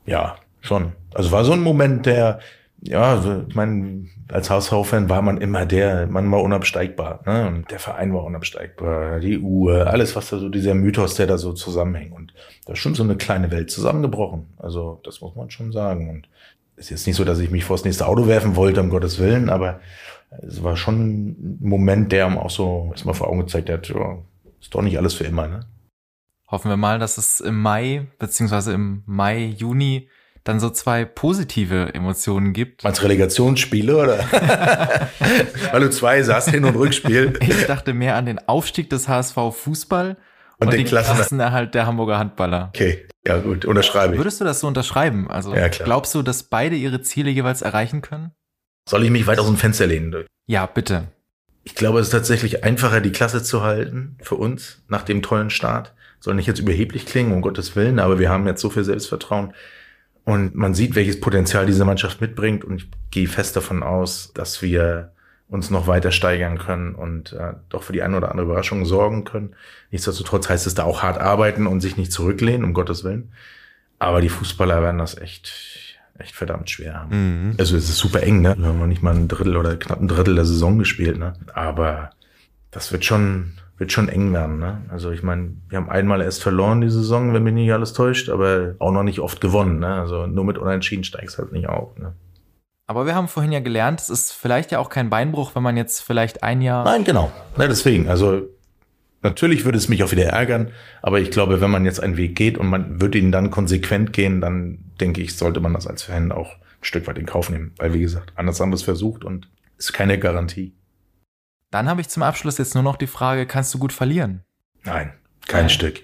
Ja, 0.04 0.36
schon. 0.66 0.92
Also 1.14 1.32
war 1.32 1.44
so 1.44 1.52
ein 1.52 1.62
Moment, 1.62 2.06
der, 2.06 2.40
ja, 2.80 3.22
ich 3.48 3.54
meine, 3.54 4.06
als 4.28 4.50
HSV-Fan 4.50 5.08
war 5.08 5.22
man 5.22 5.38
immer 5.38 5.66
der, 5.66 6.06
man 6.06 6.30
war 6.30 6.42
unabsteigbar. 6.42 7.20
Ne? 7.26 7.46
Und 7.48 7.70
der 7.70 7.78
Verein 7.78 8.12
war 8.12 8.24
unabsteigbar, 8.24 9.20
die 9.20 9.38
Uhr, 9.38 9.86
alles, 9.86 10.16
was 10.16 10.30
da 10.30 10.38
so, 10.38 10.48
dieser 10.48 10.74
Mythos, 10.74 11.14
der 11.14 11.26
da 11.26 11.38
so 11.38 11.52
zusammenhängt. 11.52 12.12
Und 12.12 12.34
da 12.66 12.74
ist 12.74 12.80
schon 12.80 12.94
so 12.94 13.02
eine 13.02 13.16
kleine 13.16 13.50
Welt 13.50 13.70
zusammengebrochen. 13.70 14.46
Also 14.58 15.00
das 15.04 15.20
muss 15.20 15.34
man 15.34 15.50
schon 15.50 15.72
sagen. 15.72 16.10
Und 16.10 16.28
ist 16.76 16.90
jetzt 16.90 17.06
nicht 17.06 17.16
so, 17.16 17.24
dass 17.24 17.38
ich 17.38 17.50
mich 17.50 17.64
vors 17.64 17.84
nächste 17.84 18.06
Auto 18.06 18.26
werfen 18.26 18.56
wollte, 18.56 18.80
um 18.80 18.90
Gottes 18.90 19.18
Willen, 19.18 19.48
aber 19.48 19.80
es 20.46 20.62
war 20.62 20.76
schon 20.76 21.28
ein 21.28 21.58
Moment, 21.60 22.12
der 22.12 22.28
mir 22.28 22.42
auch 22.42 22.50
so 22.50 22.88
erstmal 22.92 23.14
vor 23.14 23.28
Augen 23.28 23.40
gezeigt 23.40 23.70
hat, 23.70 23.88
ja, 23.88 24.18
ist 24.60 24.74
doch 24.74 24.82
nicht 24.82 24.98
alles 24.98 25.14
für 25.14 25.24
immer, 25.24 25.48
ne? 25.48 25.66
Hoffen 26.48 26.70
wir 26.70 26.76
mal, 26.76 26.98
dass 26.98 27.18
es 27.18 27.40
im 27.40 27.60
Mai, 27.60 28.06
beziehungsweise 28.18 28.72
im 28.72 29.02
Mai, 29.06 29.46
Juni 29.46 30.08
dann 30.48 30.60
so 30.60 30.70
zwei 30.70 31.04
positive 31.04 31.92
Emotionen 31.94 32.52
gibt. 32.52 32.84
Meinst 32.84 33.02
Relegationsspiele 33.02 33.96
oder? 33.96 34.18
Weil 35.72 35.80
du 35.80 35.90
zwei 35.90 36.22
saßt, 36.22 36.50
Hin- 36.50 36.64
und 36.64 36.76
Rückspiel. 36.76 37.38
Ich 37.40 37.66
dachte 37.66 37.92
mehr 37.92 38.16
an 38.16 38.26
den 38.26 38.38
Aufstieg 38.48 38.88
des 38.88 39.08
HSV 39.08 39.34
Fußball 39.52 40.10
und, 40.10 40.16
Und 40.58 40.72
den 40.72 40.78
den 40.78 40.86
Klassenerhalt. 40.86 41.18
Klassenerhalt 41.18 41.74
der 41.74 41.86
Hamburger 41.86 42.18
Handballer. 42.18 42.70
Okay, 42.74 43.06
ja 43.26 43.38
gut, 43.38 43.64
unterschreibe 43.64 44.14
ich. 44.14 44.20
Würdest 44.20 44.40
du 44.40 44.44
das 44.44 44.60
so 44.60 44.68
unterschreiben? 44.68 45.28
Also 45.30 45.54
Ja, 45.54 45.68
glaubst 45.68 46.14
du, 46.14 46.22
dass 46.22 46.44
beide 46.44 46.76
ihre 46.76 47.02
Ziele 47.02 47.30
jeweils 47.30 47.62
erreichen 47.62 48.00
können? 48.00 48.30
Soll 48.88 49.04
ich 49.04 49.10
mich 49.10 49.26
weit 49.26 49.40
aus 49.40 49.46
dem 49.46 49.56
Fenster 49.56 49.86
lehnen? 49.86 50.26
Ja, 50.46 50.66
bitte. 50.66 51.08
Ich 51.64 51.74
glaube, 51.74 51.98
es 51.98 52.06
ist 52.06 52.12
tatsächlich 52.12 52.62
einfacher, 52.62 53.00
die 53.00 53.10
Klasse 53.10 53.42
zu 53.42 53.64
halten 53.64 54.16
für 54.22 54.36
uns 54.36 54.84
nach 54.86 55.02
dem 55.02 55.22
tollen 55.22 55.50
Start. 55.50 55.92
Soll 56.20 56.36
nicht 56.36 56.46
jetzt 56.46 56.60
überheblich 56.60 57.04
klingen, 57.04 57.32
um 57.32 57.42
Gottes 57.42 57.74
Willen, 57.74 57.98
aber 57.98 58.20
wir 58.20 58.30
haben 58.30 58.46
jetzt 58.46 58.60
so 58.60 58.70
viel 58.70 58.84
Selbstvertrauen. 58.84 59.52
Und 60.26 60.56
man 60.56 60.74
sieht, 60.74 60.96
welches 60.96 61.20
Potenzial 61.20 61.66
diese 61.66 61.84
Mannschaft 61.84 62.20
mitbringt. 62.20 62.64
Und 62.64 62.82
ich 62.82 62.90
gehe 63.10 63.28
fest 63.28 63.54
davon 63.54 63.84
aus, 63.84 64.32
dass 64.34 64.60
wir 64.60 65.12
uns 65.48 65.70
noch 65.70 65.86
weiter 65.86 66.10
steigern 66.10 66.58
können 66.58 66.96
und 66.96 67.32
äh, 67.32 67.52
doch 67.68 67.84
für 67.84 67.92
die 67.92 68.02
eine 68.02 68.16
oder 68.16 68.32
andere 68.32 68.46
Überraschung 68.46 68.84
sorgen 68.84 69.22
können. 69.24 69.54
Nichtsdestotrotz 69.92 70.48
heißt 70.48 70.66
es 70.66 70.74
da 70.74 70.82
auch 70.82 71.04
hart 71.04 71.18
arbeiten 71.18 71.68
und 71.68 71.80
sich 71.80 71.96
nicht 71.96 72.10
zurücklehnen, 72.10 72.64
um 72.64 72.74
Gottes 72.74 73.04
Willen. 73.04 73.30
Aber 74.00 74.20
die 74.20 74.28
Fußballer 74.28 74.82
werden 74.82 74.98
das 74.98 75.16
echt, 75.16 75.96
echt 76.18 76.34
verdammt 76.34 76.70
schwer 76.70 76.94
haben. 76.94 77.50
Mhm. 77.50 77.54
Also 77.58 77.76
es 77.76 77.88
ist 77.88 77.98
super 77.98 78.24
eng, 78.24 78.40
ne? 78.42 78.56
Wir 78.58 78.66
haben 78.66 78.80
noch 78.80 78.88
nicht 78.88 79.04
mal 79.04 79.14
ein 79.14 79.28
Drittel 79.28 79.56
oder 79.56 79.76
knapp 79.76 80.00
ein 80.00 80.08
Drittel 80.08 80.34
der 80.34 80.44
Saison 80.44 80.76
gespielt, 80.76 81.18
ne? 81.18 81.34
Aber 81.54 82.10
das 82.72 82.90
wird 82.90 83.04
schon, 83.04 83.52
wird 83.78 83.92
schon 83.92 84.08
eng 84.08 84.32
werden, 84.32 84.58
ne? 84.58 84.82
Also 84.88 85.10
ich 85.10 85.22
meine, 85.22 85.54
wir 85.68 85.78
haben 85.78 85.90
einmal 85.90 86.22
erst 86.22 86.42
verloren 86.42 86.80
die 86.80 86.88
Saison, 86.88 87.34
wenn 87.34 87.42
mich 87.42 87.54
nicht 87.54 87.72
alles 87.72 87.92
täuscht, 87.92 88.28
aber 88.28 88.74
auch 88.78 88.90
noch 88.90 89.02
nicht 89.02 89.20
oft 89.20 89.40
gewonnen, 89.40 89.80
ne? 89.80 89.94
Also 89.94 90.26
nur 90.26 90.44
mit 90.44 90.58
Unentschieden 90.58 91.04
steigst 91.04 91.38
halt 91.38 91.52
nicht 91.52 91.68
auf, 91.68 91.96
ne? 91.98 92.14
Aber 92.86 93.04
wir 93.04 93.14
haben 93.14 93.28
vorhin 93.28 93.52
ja 93.52 93.60
gelernt, 93.60 94.00
es 94.00 94.10
ist 94.10 94.32
vielleicht 94.32 94.70
ja 94.70 94.78
auch 94.78 94.88
kein 94.88 95.10
Beinbruch, 95.10 95.54
wenn 95.54 95.62
man 95.62 95.76
jetzt 95.76 96.00
vielleicht 96.00 96.42
ein 96.44 96.62
Jahr. 96.62 96.84
Nein, 96.84 97.02
genau. 97.02 97.32
Ne, 97.56 97.66
deswegen, 97.68 98.08
also 98.08 98.42
natürlich 99.22 99.64
würde 99.64 99.76
es 99.76 99.88
mich 99.88 100.04
auch 100.04 100.12
wieder 100.12 100.26
ärgern, 100.26 100.70
aber 101.02 101.18
ich 101.20 101.32
glaube, 101.32 101.60
wenn 101.60 101.70
man 101.70 101.84
jetzt 101.84 102.00
einen 102.00 102.16
Weg 102.16 102.36
geht 102.36 102.56
und 102.56 102.68
man 102.68 103.00
würde 103.00 103.18
ihn 103.18 103.32
dann 103.32 103.50
konsequent 103.50 104.12
gehen, 104.12 104.40
dann 104.40 104.78
denke 105.00 105.20
ich, 105.20 105.36
sollte 105.36 105.60
man 105.60 105.74
das 105.74 105.88
als 105.88 106.04
Fan 106.04 106.30
auch 106.30 106.52
ein 106.52 106.84
Stück 106.84 107.08
weit 107.08 107.18
in 107.18 107.26
Kauf 107.26 107.50
nehmen. 107.50 107.72
Weil, 107.76 107.92
wie 107.92 108.00
gesagt, 108.00 108.32
anders 108.36 108.60
haben 108.60 108.70
wir 108.70 108.76
es 108.76 108.84
versucht 108.84 109.24
und 109.24 109.48
ist 109.78 109.92
keine 109.92 110.18
Garantie. 110.18 110.72
Dann 111.70 111.88
habe 111.88 112.00
ich 112.00 112.08
zum 112.08 112.22
Abschluss 112.22 112.58
jetzt 112.58 112.74
nur 112.74 112.84
noch 112.84 112.96
die 112.96 113.06
Frage, 113.06 113.46
kannst 113.46 113.74
du 113.74 113.78
gut 113.78 113.92
verlieren? 113.92 114.44
Nein, 114.84 115.12
kein 115.46 115.62
Nein. 115.62 115.70
Stück. 115.70 116.02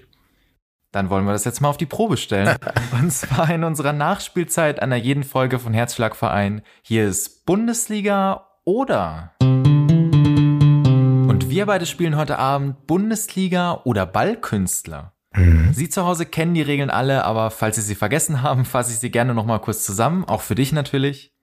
Dann 0.91 1.09
wollen 1.09 1.25
wir 1.25 1.31
das 1.31 1.45
jetzt 1.45 1.61
mal 1.61 1.69
auf 1.69 1.77
die 1.77 1.85
Probe 1.85 2.17
stellen. 2.17 2.55
Und 2.91 3.11
zwar 3.11 3.49
in 3.49 3.63
unserer 3.63 3.93
Nachspielzeit 3.93 4.81
einer 4.81 4.97
jeden 4.97 5.23
Folge 5.23 5.59
von 5.59 5.73
Herzschlagverein. 5.73 6.61
Hier 6.83 7.07
ist 7.07 7.45
Bundesliga 7.45 8.47
oder. 8.65 9.31
Und 9.41 11.49
wir 11.49 11.65
beide 11.65 11.85
spielen 11.85 12.17
heute 12.17 12.37
Abend 12.37 12.85
Bundesliga 12.85 13.81
oder 13.85 14.05
Ballkünstler. 14.05 15.13
Mhm. 15.33 15.73
Sie 15.73 15.89
zu 15.89 16.05
Hause 16.05 16.27
kennen 16.27 16.53
die 16.53 16.61
Regeln 16.61 16.91
alle, 16.91 17.23
aber 17.23 17.49
falls 17.49 17.77
Sie 17.77 17.81
sie 17.81 17.95
vergessen 17.95 18.43
haben, 18.43 18.65
fasse 18.65 18.91
ich 18.91 18.99
sie 18.99 19.09
gerne 19.09 19.33
nochmal 19.33 19.61
kurz 19.61 19.83
zusammen, 19.83 20.25
auch 20.25 20.41
für 20.41 20.55
dich 20.55 20.73
natürlich. 20.73 21.33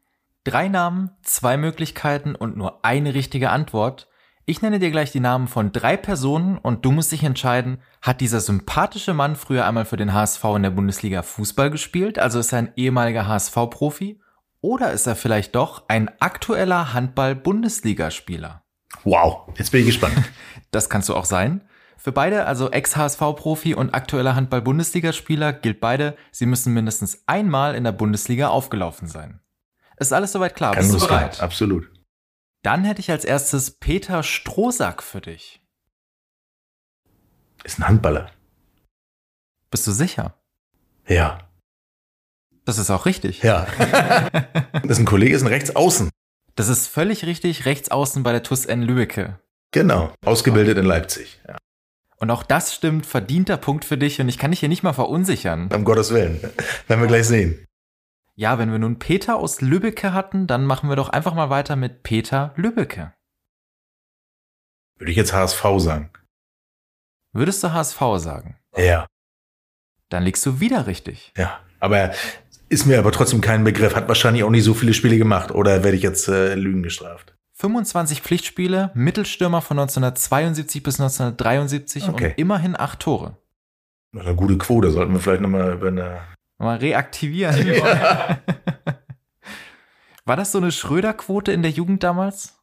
Drei 0.45 0.69
Namen, 0.69 1.11
zwei 1.23 1.57
Möglichkeiten 1.57 2.37
und 2.37 2.57
nur 2.57 2.85
eine 2.85 3.15
richtige 3.15 3.51
Antwort. 3.51 4.07
Ich 4.47 4.63
nenne 4.63 4.79
dir 4.79 4.91
gleich 4.91 5.13
die 5.13 5.21
Namen 5.21 5.49
von 5.49 5.71
drei 5.71 5.97
Personen 5.97 6.59
und 6.59 6.85
du 6.85 6.91
musst 6.91 7.13
dich 7.13 7.23
entscheiden, 7.23 7.79
hat 8.03 8.21
dieser 8.21 8.41
sympathische 8.41 9.15
Mann 9.15 9.37
früher 9.37 9.67
einmal 9.67 9.85
für 9.85 9.97
den 9.97 10.13
HSV 10.13 10.43
in 10.57 10.63
der 10.63 10.71
Bundesliga 10.71 11.23
Fußball 11.23 11.71
gespielt, 11.71 12.19
also 12.19 12.41
ist 12.41 12.53
er 12.53 12.59
ein 12.59 12.73
ehemaliger 12.77 13.29
HSV-Profi, 13.29 14.21
oder 14.61 14.93
ist 14.93 15.07
er 15.07 15.17
vielleicht 15.17 15.55
doch 15.55 15.85
ein 15.89 16.11
aktueller 16.21 16.93
Handball-Bundesligaspieler? 16.93 18.63
Wow, 19.05 19.49
jetzt 19.57 19.71
bin 19.71 19.81
ich 19.81 19.87
gespannt. 19.87 20.17
Das 20.73 20.89
kannst 20.89 21.09
du 21.09 21.17
auch 21.17 21.25
sein. 21.25 21.63
Für 21.97 22.13
beide, 22.13 22.47
also 22.47 22.71
Ex-HSV-Profi 22.71 23.75
und 23.75 23.93
aktueller 23.93 24.37
Handball-Bundesligaspieler, 24.37 25.53
gilt 25.53 25.81
beide, 25.81 26.17
sie 26.31 26.47
müssen 26.47 26.73
mindestens 26.73 27.25
einmal 27.27 27.75
in 27.75 27.83
der 27.83 27.91
Bundesliga 27.91 28.49
aufgelaufen 28.49 29.09
sein. 29.09 29.41
Ist 29.99 30.13
alles 30.13 30.31
soweit 30.31 30.55
klar? 30.55 30.75
Kann 30.75 30.89
Bist 30.89 30.95
du 30.95 31.07
bereit? 31.07 31.41
Absolut. 31.41 31.91
Dann 32.63 32.85
hätte 32.85 33.01
ich 33.01 33.11
als 33.11 33.25
erstes 33.25 33.71
Peter 33.71 34.23
Strohsack 34.23 35.03
für 35.03 35.21
dich. 35.21 35.63
Ist 37.65 37.79
ein 37.79 37.89
Handballer. 37.89 38.31
Bist 39.71 39.87
du 39.87 39.93
sicher? 39.93 40.35
Ja. 41.07 41.49
Das 42.65 42.79
ist 42.79 42.91
auch 42.91 43.07
richtig. 43.07 43.43
Ja. 43.43 43.67
das 44.73 44.85
ist 44.85 44.99
ein 44.99 45.07
Kollege, 45.07 45.35
ist 45.35 45.43
ein 45.43 45.49
Rechtsaußen. 45.49 46.11
Das 46.57 46.69
ist 46.69 46.87
völlig 46.87 47.25
richtig, 47.25 47.65
rechts 47.65 47.91
außen 47.91 48.23
bei 48.23 48.33
der 48.33 48.43
TUS 48.43 48.67
N 48.67 48.83
Lübbecke. 48.83 49.39
Genau. 49.73 50.13
Ausgebildet 50.25 50.77
in 50.77 50.85
Leipzig. 50.85 51.41
Ja. 51.47 51.57
Und 52.19 52.31
auch 52.31 52.43
das 52.43 52.75
stimmt, 52.75 53.07
verdienter 53.07 53.57
Punkt 53.57 53.85
für 53.85 53.97
dich 53.97 54.21
und 54.21 54.29
ich 54.29 54.37
kann 54.37 54.51
dich 54.51 54.61
hier 54.61 54.69
nicht 54.69 54.83
mal 54.83 54.93
verunsichern. 54.93 55.71
Um 55.73 55.85
Gottes 55.85 56.13
Willen. 56.13 56.43
Werden 56.87 57.01
wir 57.01 57.07
gleich 57.07 57.27
sehen. 57.27 57.65
Ja, 58.41 58.59
wenn 58.59 58.73
wir 58.73 58.79
nun 58.79 58.99
Peter 58.99 59.37
aus 59.37 59.61
Lübbecke 59.61 60.15
hatten, 60.15 60.47
dann 60.47 60.65
machen 60.65 60.89
wir 60.89 60.97
doch 60.97 61.11
einfach 61.11 61.35
mal 61.35 61.51
weiter 61.51 61.77
mit 61.77 62.03
Peter 62.03 62.55
Lübbecke. 62.57 63.13
Würde 64.99 65.11
ich 65.11 65.19
jetzt 65.19 65.35
HSV 65.35 65.63
sagen. 65.77 66.11
Würdest 67.35 67.63
du 67.63 67.75
HSV 67.75 68.01
sagen? 68.17 68.57
Ja. 68.75 69.07
Dann 70.09 70.23
liegst 70.23 70.47
du 70.47 70.59
wieder 70.59 70.87
richtig. 70.87 71.35
Ja. 71.37 71.61
Aber 71.81 72.13
ist 72.71 72.87
mir 72.87 72.99
aber 72.99 73.13
trotzdem 73.13 73.43
kein 73.43 73.63
Begriff. 73.63 73.95
Hat 73.95 74.09
wahrscheinlich 74.09 74.43
auch 74.43 74.49
nicht 74.49 74.65
so 74.65 74.73
viele 74.73 74.95
Spiele 74.95 75.19
gemacht. 75.19 75.51
Oder 75.51 75.85
werde 75.85 75.99
ich 75.99 76.03
jetzt 76.03 76.27
äh, 76.29 76.55
Lügen 76.55 76.83
gestraft? 76.83 77.37
25 77.59 78.23
Pflichtspiele, 78.23 78.91
Mittelstürmer 78.95 79.61
von 79.61 79.79
1972 79.79 80.83
bis 80.83 80.99
1973 80.99 82.09
Okay. 82.09 82.29
und 82.31 82.39
immerhin 82.39 82.75
acht 82.75 83.01
Tore. 83.01 83.37
Eine 84.19 84.35
gute 84.35 84.57
Quote. 84.57 84.93
Sollten 84.93 85.13
wir 85.13 85.21
vielleicht 85.21 85.43
nochmal 85.43 85.75
über 85.75 85.89
eine... 85.89 86.23
Mal 86.61 86.77
reaktivieren. 86.77 87.57
War 90.27 90.37
das 90.37 90.53
so 90.53 90.59
eine 90.59 90.71
Schröder-Quote 90.71 91.53
in 91.53 91.63
der 91.63 91.71
Jugend 91.71 92.03
damals? 92.03 92.61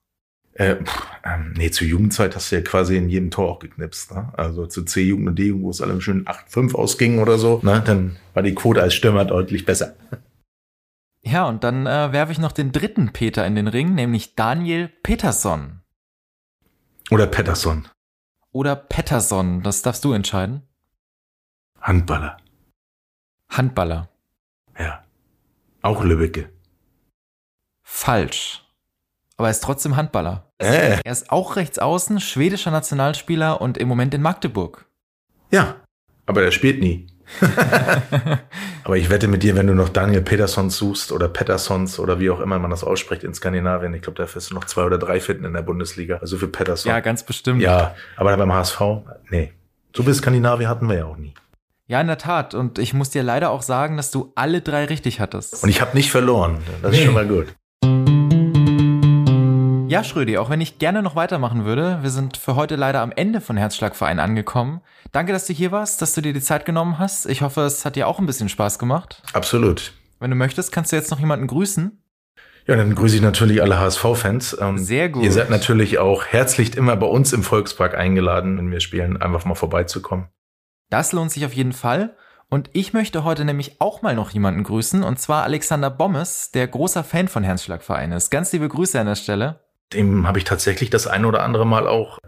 Äh, 0.53 0.75
pff, 0.75 1.07
ähm, 1.23 1.53
nee, 1.57 1.71
zur 1.71 1.87
Jugendzeit 1.87 2.35
hast 2.35 2.51
du 2.51 2.57
ja 2.57 2.61
quasi 2.61 2.95
in 2.95 3.09
jedem 3.09 3.31
Tor 3.31 3.49
auch 3.49 3.59
geknipst. 3.59 4.13
Ne? 4.13 4.31
Also 4.37 4.67
zu 4.67 4.83
C-Jugend 4.83 5.27
und 5.27 5.39
D-Jugend, 5.39 5.63
wo 5.63 5.71
es 5.71 5.81
alle 5.81 5.99
schön 5.99 6.25
8-5 6.25 6.75
ausging 6.75 7.19
oder 7.19 7.39
so. 7.39 7.59
Ne? 7.63 7.81
Dann 7.85 8.17
war 8.35 8.43
die 8.43 8.53
Quote 8.53 8.81
als 8.81 8.93
Stürmer 8.93 9.25
deutlich 9.25 9.65
besser. 9.65 9.95
Ja, 11.23 11.45
und 11.45 11.63
dann 11.63 11.87
äh, 11.87 12.11
werfe 12.11 12.31
ich 12.31 12.39
noch 12.39 12.51
den 12.51 12.71
dritten 12.71 13.11
Peter 13.13 13.45
in 13.45 13.55
den 13.55 13.67
Ring, 13.67 13.95
nämlich 13.95 14.35
Daniel 14.35 14.89
Peterson. 15.03 15.81
Oder 17.09 17.25
Pettersson. 17.25 17.87
Oder 18.51 18.75
Pettersson, 18.75 19.63
das 19.63 19.81
darfst 19.81 20.05
du 20.05 20.13
entscheiden. 20.13 20.61
Handballer. 21.81 22.37
Handballer. 23.49 24.09
Ja. 24.77 25.03
Auch 25.81 26.03
Lübbecke. 26.03 26.49
Falsch. 27.83 28.63
Aber 29.37 29.47
er 29.47 29.51
ist 29.51 29.63
trotzdem 29.63 29.95
Handballer. 29.95 30.51
Äh. 30.57 30.99
Er 31.03 31.11
ist 31.11 31.31
auch 31.31 31.55
rechts 31.55 31.79
außen, 31.79 32.19
schwedischer 32.19 32.71
Nationalspieler 32.71 33.61
und 33.61 33.77
im 33.77 33.87
Moment 33.87 34.13
in 34.13 34.21
Magdeburg. 34.21 34.85
Ja. 35.51 35.75
Aber 36.25 36.41
der 36.41 36.51
spielt 36.51 36.81
nie. 36.81 37.07
Aber 38.83 38.97
ich 38.97 39.09
wette 39.09 39.27
mit 39.27 39.43
dir, 39.43 39.55
wenn 39.55 39.67
du 39.67 39.73
noch 39.73 39.89
Daniel 39.89 40.21
Petersons 40.21 40.77
suchst 40.77 41.11
oder 41.11 41.27
Pettersons 41.27 41.99
oder 41.99 42.19
wie 42.19 42.29
auch 42.29 42.39
immer 42.39 42.57
man 42.57 42.71
das 42.71 42.83
ausspricht 42.83 43.23
in 43.23 43.33
Skandinavien, 43.33 43.93
ich 43.93 44.01
glaube, 44.01 44.23
da 44.23 44.33
wirst 44.33 44.49
du 44.49 44.55
noch 44.55 44.65
zwei 44.65 44.83
oder 44.83 44.97
drei 44.97 45.19
finden 45.19 45.45
in 45.45 45.53
der 45.53 45.61
Bundesliga. 45.61 46.17
Also 46.17 46.37
für 46.37 46.47
Pettersson. 46.47 46.89
Ja, 46.89 46.99
ganz 47.01 47.23
bestimmt. 47.23 47.61
Ja, 47.61 47.95
aber 48.15 48.35
beim 48.37 48.51
HSV, 48.51 48.81
nee. 49.29 49.53
So 49.95 50.03
bis 50.03 50.17
Skandinavien 50.17 50.69
hatten 50.69 50.87
wir 50.87 50.97
ja 50.97 51.05
auch 51.05 51.17
nie. 51.17 51.33
Ja, 51.89 52.01
in 52.01 52.07
der 52.07 52.17
Tat. 52.17 52.53
Und 52.53 52.79
ich 52.79 52.93
muss 52.93 53.11
dir 53.11 53.23
leider 53.23 53.49
auch 53.49 53.61
sagen, 53.61 53.95
dass 53.95 54.11
du 54.11 54.33
alle 54.35 54.59
drei 54.59 54.83
richtig 54.83 55.21
hattest. 55.21 55.63
Und 55.63 55.69
ich 55.69 55.79
habe 55.79 55.95
nicht 55.95 56.11
verloren. 56.11 56.57
Das 56.81 56.91
ist 56.91 57.03
schon 57.03 57.13
mal 57.13 57.25
gut. 57.25 57.47
Ja, 59.89 60.03
Schrödi, 60.03 60.37
auch 60.37 60.49
wenn 60.49 60.59
ich 60.59 60.79
gerne 60.79 61.01
noch 61.01 61.15
weitermachen 61.15 61.63
würde, 61.63 61.99
wir 62.01 62.09
sind 62.09 62.35
für 62.35 62.57
heute 62.57 62.75
leider 62.75 62.99
am 62.99 63.13
Ende 63.13 63.39
von 63.39 63.55
Herzschlagverein 63.55 64.19
angekommen. 64.19 64.81
Danke, 65.13 65.31
dass 65.31 65.47
du 65.47 65.53
hier 65.53 65.71
warst, 65.71 66.01
dass 66.01 66.13
du 66.13 66.19
dir 66.19 66.33
die 66.33 66.41
Zeit 66.41 66.65
genommen 66.65 66.99
hast. 66.99 67.25
Ich 67.25 67.41
hoffe, 67.41 67.61
es 67.61 67.85
hat 67.85 67.95
dir 67.95 68.09
auch 68.09 68.19
ein 68.19 68.25
bisschen 68.25 68.49
Spaß 68.49 68.79
gemacht. 68.79 69.23
Absolut. 69.31 69.93
Wenn 70.19 70.29
du 70.29 70.35
möchtest, 70.35 70.73
kannst 70.73 70.91
du 70.91 70.97
jetzt 70.97 71.09
noch 71.09 71.21
jemanden 71.21 71.47
grüßen. 71.47 72.03
Ja, 72.67 72.75
dann 72.75 72.93
grüße 72.95 73.15
ich 73.15 73.21
natürlich 73.21 73.61
alle 73.61 73.79
HSV-Fans. 73.79 74.57
Sehr 74.75 75.07
gut. 75.07 75.23
Ihr 75.23 75.31
seid 75.31 75.49
natürlich 75.49 75.99
auch 75.99 76.25
herzlich 76.25 76.75
immer 76.75 76.97
bei 76.97 77.07
uns 77.07 77.31
im 77.31 77.43
Volkspark 77.43 77.95
eingeladen, 77.95 78.57
wenn 78.57 78.71
wir 78.71 78.81
spielen, 78.81 79.15
einfach 79.15 79.45
mal 79.45 79.55
vorbeizukommen. 79.55 80.25
Das 80.89 81.11
lohnt 81.11 81.31
sich 81.31 81.45
auf 81.45 81.53
jeden 81.53 81.73
Fall. 81.73 82.15
Und 82.49 82.69
ich 82.71 82.93
möchte 82.93 83.25
heute 83.25 83.43
nämlich 83.43 83.81
auch 83.81 84.01
mal 84.01 84.15
noch 84.15 84.29
jemanden 84.29 84.63
grüßen, 84.63 85.03
und 85.03 85.19
zwar 85.19 85.43
Alexander 85.43 85.89
Bommes, 85.89 86.51
der 86.51 86.67
großer 86.67 87.03
Fan 87.03 87.27
von 87.27 87.43
Herzschlagverein 87.43 88.13
ist. 88.13 88.29
Ganz 88.29 88.53
liebe 88.53 88.69
Grüße 88.69 88.97
an 88.97 89.07
der 89.07 89.15
Stelle. 89.15 89.59
Dem 89.91 90.25
habe 90.27 90.37
ich 90.37 90.45
tatsächlich 90.45 90.89
das 90.89 91.07
ein 91.07 91.25
oder 91.25 91.43
andere 91.43 91.65
Mal 91.65 91.87
auch, 91.87 92.19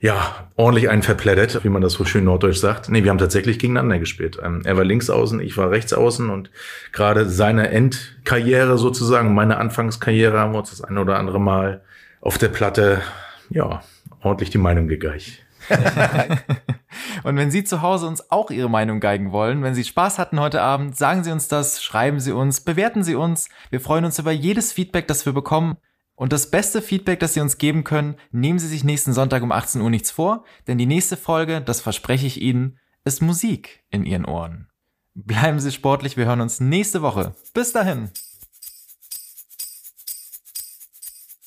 ja, 0.00 0.48
ordentlich 0.56 0.88
einen 0.88 1.02
verplättet, 1.02 1.62
wie 1.64 1.68
man 1.68 1.82
das 1.82 1.92
so 1.92 2.06
schön 2.06 2.24
norddeutsch 2.24 2.56
sagt. 2.56 2.88
Nee, 2.88 3.04
wir 3.04 3.10
haben 3.10 3.18
tatsächlich 3.18 3.58
gegeneinander 3.58 3.98
gespielt. 3.98 4.38
Ähm, 4.42 4.62
er 4.64 4.76
war 4.76 4.84
links 4.84 5.10
außen, 5.10 5.38
ich 5.40 5.56
war 5.58 5.70
rechts 5.70 5.92
außen 5.92 6.30
und 6.30 6.50
gerade 6.92 7.28
seine 7.28 7.68
Endkarriere 7.68 8.78
sozusagen, 8.78 9.34
meine 9.34 9.58
Anfangskarriere 9.58 10.38
haben 10.38 10.52
wir 10.52 10.60
uns 10.60 10.70
das 10.70 10.82
ein 10.82 10.96
oder 10.96 11.18
andere 11.18 11.40
Mal 11.40 11.82
auf 12.22 12.38
der 12.38 12.48
Platte, 12.48 13.02
ja, 13.50 13.82
ordentlich 14.22 14.48
die 14.50 14.58
Meinung 14.58 14.88
gegeicht. 14.88 15.44
Und 17.22 17.36
wenn 17.36 17.50
Sie 17.50 17.64
zu 17.64 17.82
Hause 17.82 18.06
uns 18.06 18.30
auch 18.30 18.50
Ihre 18.50 18.70
Meinung 18.70 19.00
geigen 19.00 19.32
wollen, 19.32 19.62
wenn 19.62 19.74
Sie 19.74 19.84
Spaß 19.84 20.18
hatten 20.18 20.40
heute 20.40 20.62
Abend, 20.62 20.96
sagen 20.96 21.24
Sie 21.24 21.30
uns 21.30 21.48
das, 21.48 21.82
schreiben 21.82 22.20
Sie 22.20 22.32
uns, 22.32 22.60
bewerten 22.60 23.02
Sie 23.02 23.14
uns. 23.14 23.48
Wir 23.70 23.80
freuen 23.80 24.04
uns 24.04 24.18
über 24.18 24.32
jedes 24.32 24.72
Feedback, 24.72 25.08
das 25.08 25.26
wir 25.26 25.32
bekommen. 25.32 25.76
Und 26.14 26.32
das 26.32 26.50
beste 26.50 26.82
Feedback, 26.82 27.20
das 27.20 27.34
Sie 27.34 27.40
uns 27.40 27.58
geben 27.58 27.84
können, 27.84 28.16
nehmen 28.30 28.58
Sie 28.58 28.68
sich 28.68 28.84
nächsten 28.84 29.12
Sonntag 29.12 29.42
um 29.42 29.52
18 29.52 29.80
Uhr 29.80 29.90
nichts 29.90 30.10
vor, 30.10 30.44
denn 30.66 30.78
die 30.78 30.86
nächste 30.86 31.16
Folge, 31.16 31.60
das 31.60 31.80
verspreche 31.80 32.26
ich 32.26 32.40
Ihnen, 32.40 32.78
ist 33.04 33.22
Musik 33.22 33.84
in 33.90 34.04
Ihren 34.04 34.24
Ohren. 34.24 34.68
Bleiben 35.14 35.60
Sie 35.60 35.72
sportlich, 35.72 36.16
wir 36.16 36.26
hören 36.26 36.40
uns 36.40 36.60
nächste 36.60 37.02
Woche. 37.02 37.34
Bis 37.54 37.72
dahin. 37.72 38.10